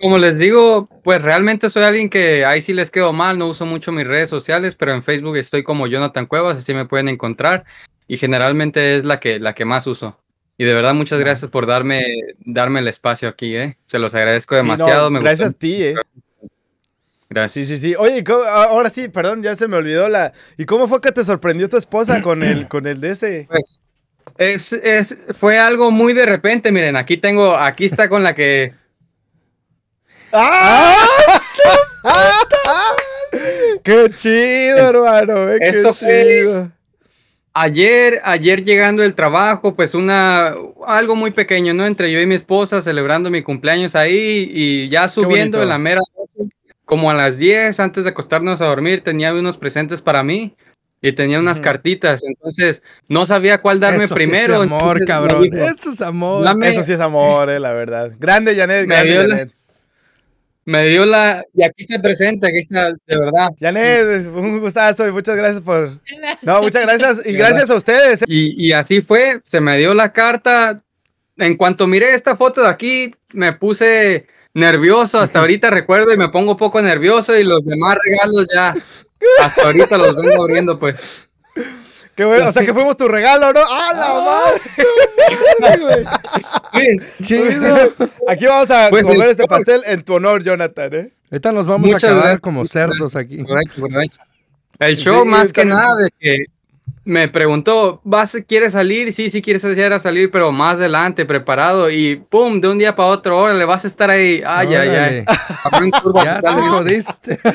[0.00, 3.66] Como les digo, pues realmente soy alguien que ahí sí les quedo mal, no uso
[3.66, 7.64] mucho mis redes sociales, pero en Facebook estoy como Jonathan Cuevas, así me pueden encontrar
[8.08, 10.18] y generalmente es la que, la que más uso.
[10.56, 12.02] Y de verdad muchas gracias por darme,
[12.40, 13.78] darme el espacio aquí, ¿eh?
[13.86, 15.10] Se los agradezco Sí, no, demasiado.
[15.10, 15.56] me gracias gustó.
[15.56, 15.94] a ti, eh.
[17.32, 17.68] Gracias.
[17.68, 17.94] Sí, sí, sí.
[17.96, 20.32] Oye, ¿y cómo- ahora sí, perdón, ya se me olvidó la.
[20.56, 23.46] ¿Y cómo fue que te sorprendió tu esposa con el, con el de ese?
[23.48, 23.80] Pues,
[24.36, 28.72] es, es, fue algo muy de repente, miren, aquí tengo, aquí está con la que
[30.32, 30.96] ¡Ah!
[33.84, 35.50] ¡Qué chido, hermano!
[35.52, 36.72] eh, ¡Qué fue- chido!
[37.52, 40.54] Ayer, ayer llegando del trabajo, pues una,
[40.86, 41.84] algo muy pequeño, ¿no?
[41.84, 46.00] Entre yo y mi esposa celebrando mi cumpleaños ahí y ya subiendo en la mera,
[46.90, 50.56] como a las 10 antes de acostarnos a dormir, tenía unos presentes para mí
[51.00, 54.56] y tenía unas cartitas, entonces no sabía cuál darme Eso sí es primero.
[54.62, 55.42] amor, entonces cabrón.
[55.44, 56.44] dijo, Eso es amor.
[56.44, 58.10] Dame- Eso sí es amor, eh, la verdad.
[58.18, 59.52] Grande, Janet, Me grande, la- Janet.
[60.64, 63.48] Me dio la, y aquí está presente, aquí está, de verdad.
[63.58, 65.90] Janet, un gustazo y muchas gracias por.
[66.42, 68.22] No, muchas gracias y gracias a ustedes.
[68.22, 68.26] eh.
[68.28, 70.82] Y, y así fue, se me dio la carta.
[71.38, 75.18] En cuanto miré esta foto de aquí, me puse nervioso.
[75.20, 77.36] Hasta ahorita recuerdo y me pongo un poco nervioso.
[77.38, 78.74] Y los demás regalos ya,
[79.42, 81.26] hasta ahorita los vengo abriendo, pues.
[82.14, 83.60] Qué bueno, o sea que fuimos tu regalo, ¿no?
[83.66, 84.76] ¡Ah, la más!
[87.22, 87.92] Chido.
[88.28, 91.12] Aquí vamos a Pues, comer el- este pastel en tu honor, Jonathan, ¿eh?
[91.30, 92.40] Ahorita nos vamos Muchas a acabar gracias.
[92.42, 93.42] como cerdos aquí.
[93.44, 94.18] correcto, correcto.
[94.80, 96.44] El show, Sí, más que nada, de que
[97.10, 99.12] me preguntó, ¿vas, ¿quieres salir?
[99.12, 101.90] Sí, sí, quieres hacer a salir, pero más adelante, preparado.
[101.90, 104.40] Y pum, de un día para otro, órale, vas a estar ahí.
[104.46, 105.24] Ay, ay, ay.
[106.24, 107.38] Ya te jodiste.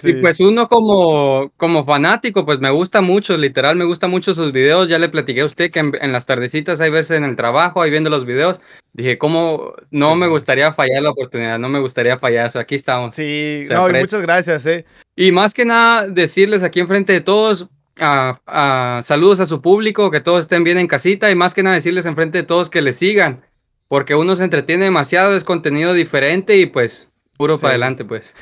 [0.00, 0.10] Sí.
[0.10, 4.50] Y pues uno como, como fanático, pues me gusta mucho, literal, me gusta mucho sus
[4.50, 4.88] videos.
[4.88, 7.80] Ya le platiqué a usted que en, en las tardecitas hay veces en el trabajo,
[7.80, 8.60] ahí viendo los videos,
[8.94, 11.60] dije, ¿cómo no me gustaría fallar la oportunidad?
[11.60, 12.58] No me gustaría fallar eso.
[12.58, 13.14] Aquí estamos.
[13.14, 14.84] Sí, no, y muchas gracias, ¿eh?
[15.14, 20.40] Y más que nada, decirles aquí enfrente de todos, saludos a su público, que todos
[20.40, 23.42] estén bien en casita y más que nada decirles enfrente de todos que les sigan,
[23.88, 27.62] porque uno se entretiene demasiado, es contenido diferente y pues puro Sí.
[27.62, 28.34] para adelante, pues.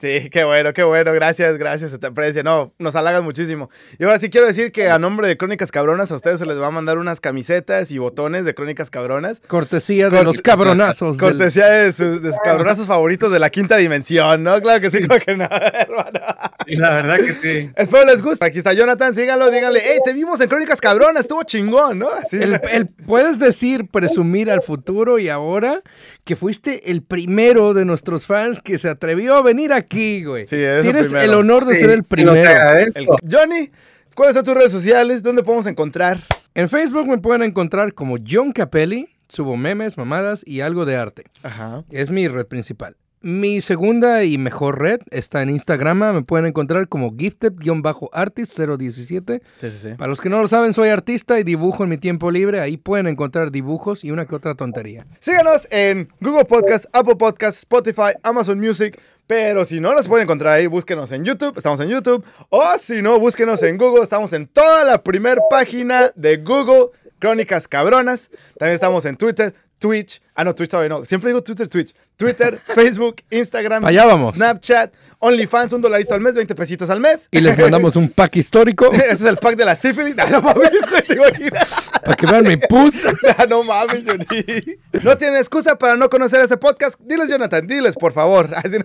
[0.00, 1.12] Sí, qué bueno, qué bueno.
[1.12, 1.90] Gracias, gracias.
[1.90, 2.42] Se te aprecia.
[2.44, 3.68] No, nos halagas muchísimo.
[3.98, 6.60] Y ahora sí quiero decir que a nombre de Crónicas Cabronas, a ustedes se les
[6.60, 9.40] va a mandar unas camisetas y botones de Crónicas Cabronas.
[9.48, 11.18] Cortesía de los cabronazos.
[11.18, 14.60] del- Cortesía de sus, de sus cabronazos favoritos de la quinta dimensión, ¿no?
[14.60, 16.20] Claro que sí, como que no, hermano.
[16.68, 17.70] Y la verdad que sí.
[17.74, 18.44] Espero les guste.
[18.44, 22.08] Aquí está Jonathan, síganlo, díganle, hey, te vimos en Crónicas Cabronas, estuvo chingón, ¿no?
[22.10, 22.36] Así.
[22.36, 25.82] El- el- puedes decir, presumir al futuro y ahora
[26.24, 29.87] que fuiste el primero de nuestros fans que se atrevió a venir aquí,
[30.24, 30.46] güey.
[30.46, 32.34] Sí, eres Tienes el, honor de ser el primero.
[32.34, 32.92] El-
[33.30, 33.70] Johnny,
[34.14, 35.22] ¿cuáles son tus redes sociales?
[35.22, 36.18] ¿Dónde podemos encontrar?
[36.54, 39.08] En Facebook me pueden encontrar como John Capelli.
[39.28, 41.24] Subo memes, mamadas y algo de arte.
[41.42, 41.84] Ajá.
[41.90, 42.96] Es mi red principal.
[43.20, 46.14] Mi segunda y mejor red está en Instagram.
[46.14, 49.40] Me pueden encontrar como gifted-artist017.
[49.58, 49.88] Sí, sí, sí.
[49.96, 52.60] Para los que no lo saben, soy artista y dibujo en mi tiempo libre.
[52.60, 55.06] Ahí pueden encontrar dibujos y una que otra tontería.
[55.20, 60.54] Síganos en Google Podcast, Apple Podcast, Spotify, Amazon Music, Pero si no nos pueden encontrar
[60.54, 62.24] ahí, búsquenos en YouTube, estamos en YouTube.
[62.48, 66.86] O si no, búsquenos en Google, estamos en toda la primera página de Google,
[67.18, 68.30] Crónicas Cabronas.
[68.58, 70.20] También estamos en Twitter, Twitch.
[70.34, 71.04] Ah, no, Twitch todavía no.
[71.04, 71.94] Siempre digo Twitter, Twitch.
[72.16, 74.34] Twitter, Facebook, Instagram, Allá vamos.
[74.36, 77.28] Snapchat, OnlyFans, un dolarito al mes, 20 pesitos al mes.
[77.30, 80.16] Y les mandamos un pack histórico Ese es el pack de la sífilis.
[80.16, 81.90] No, no mames, güey, te imaginas.
[82.04, 83.04] para que vean mi pus.
[83.48, 84.78] No mames, Johnny.
[85.02, 86.98] No tienen excusa para no conocer este podcast.
[87.00, 88.50] Diles, Jonathan, diles, por favor.
[88.50, 88.84] No-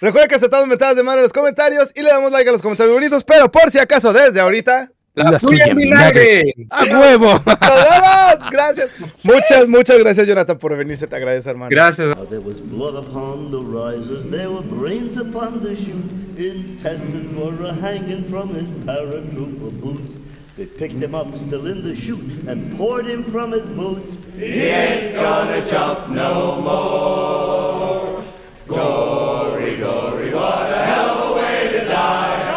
[0.00, 2.62] Recuerda que aceptamos metadas de mano en los comentarios y le damos like a los
[2.62, 3.24] comentarios bonitos.
[3.24, 4.90] Pero por si acaso, desde ahorita,
[5.24, 6.54] la, la suya, suya milagre.
[6.56, 6.66] milagre.
[6.70, 7.32] ¡A huevo!
[8.38, 8.90] ¡Nos Gracias.
[9.14, 9.28] Sí.
[9.28, 10.96] Muchas, muchas gracias, Jonathan, por venir.
[10.96, 11.70] Se te agradece, hermano.
[11.70, 12.14] Gracias.
[12.28, 16.10] There was blood upon the risers, there were brains upon the chute.
[16.38, 20.16] Intestines were hanging from his paratrooper boots.
[20.56, 24.16] They picked him up still in the chute and poured him from his boots.
[24.36, 28.24] He ain't gonna jump no more.
[28.66, 32.47] Glory, glory, what a hell of a way to die.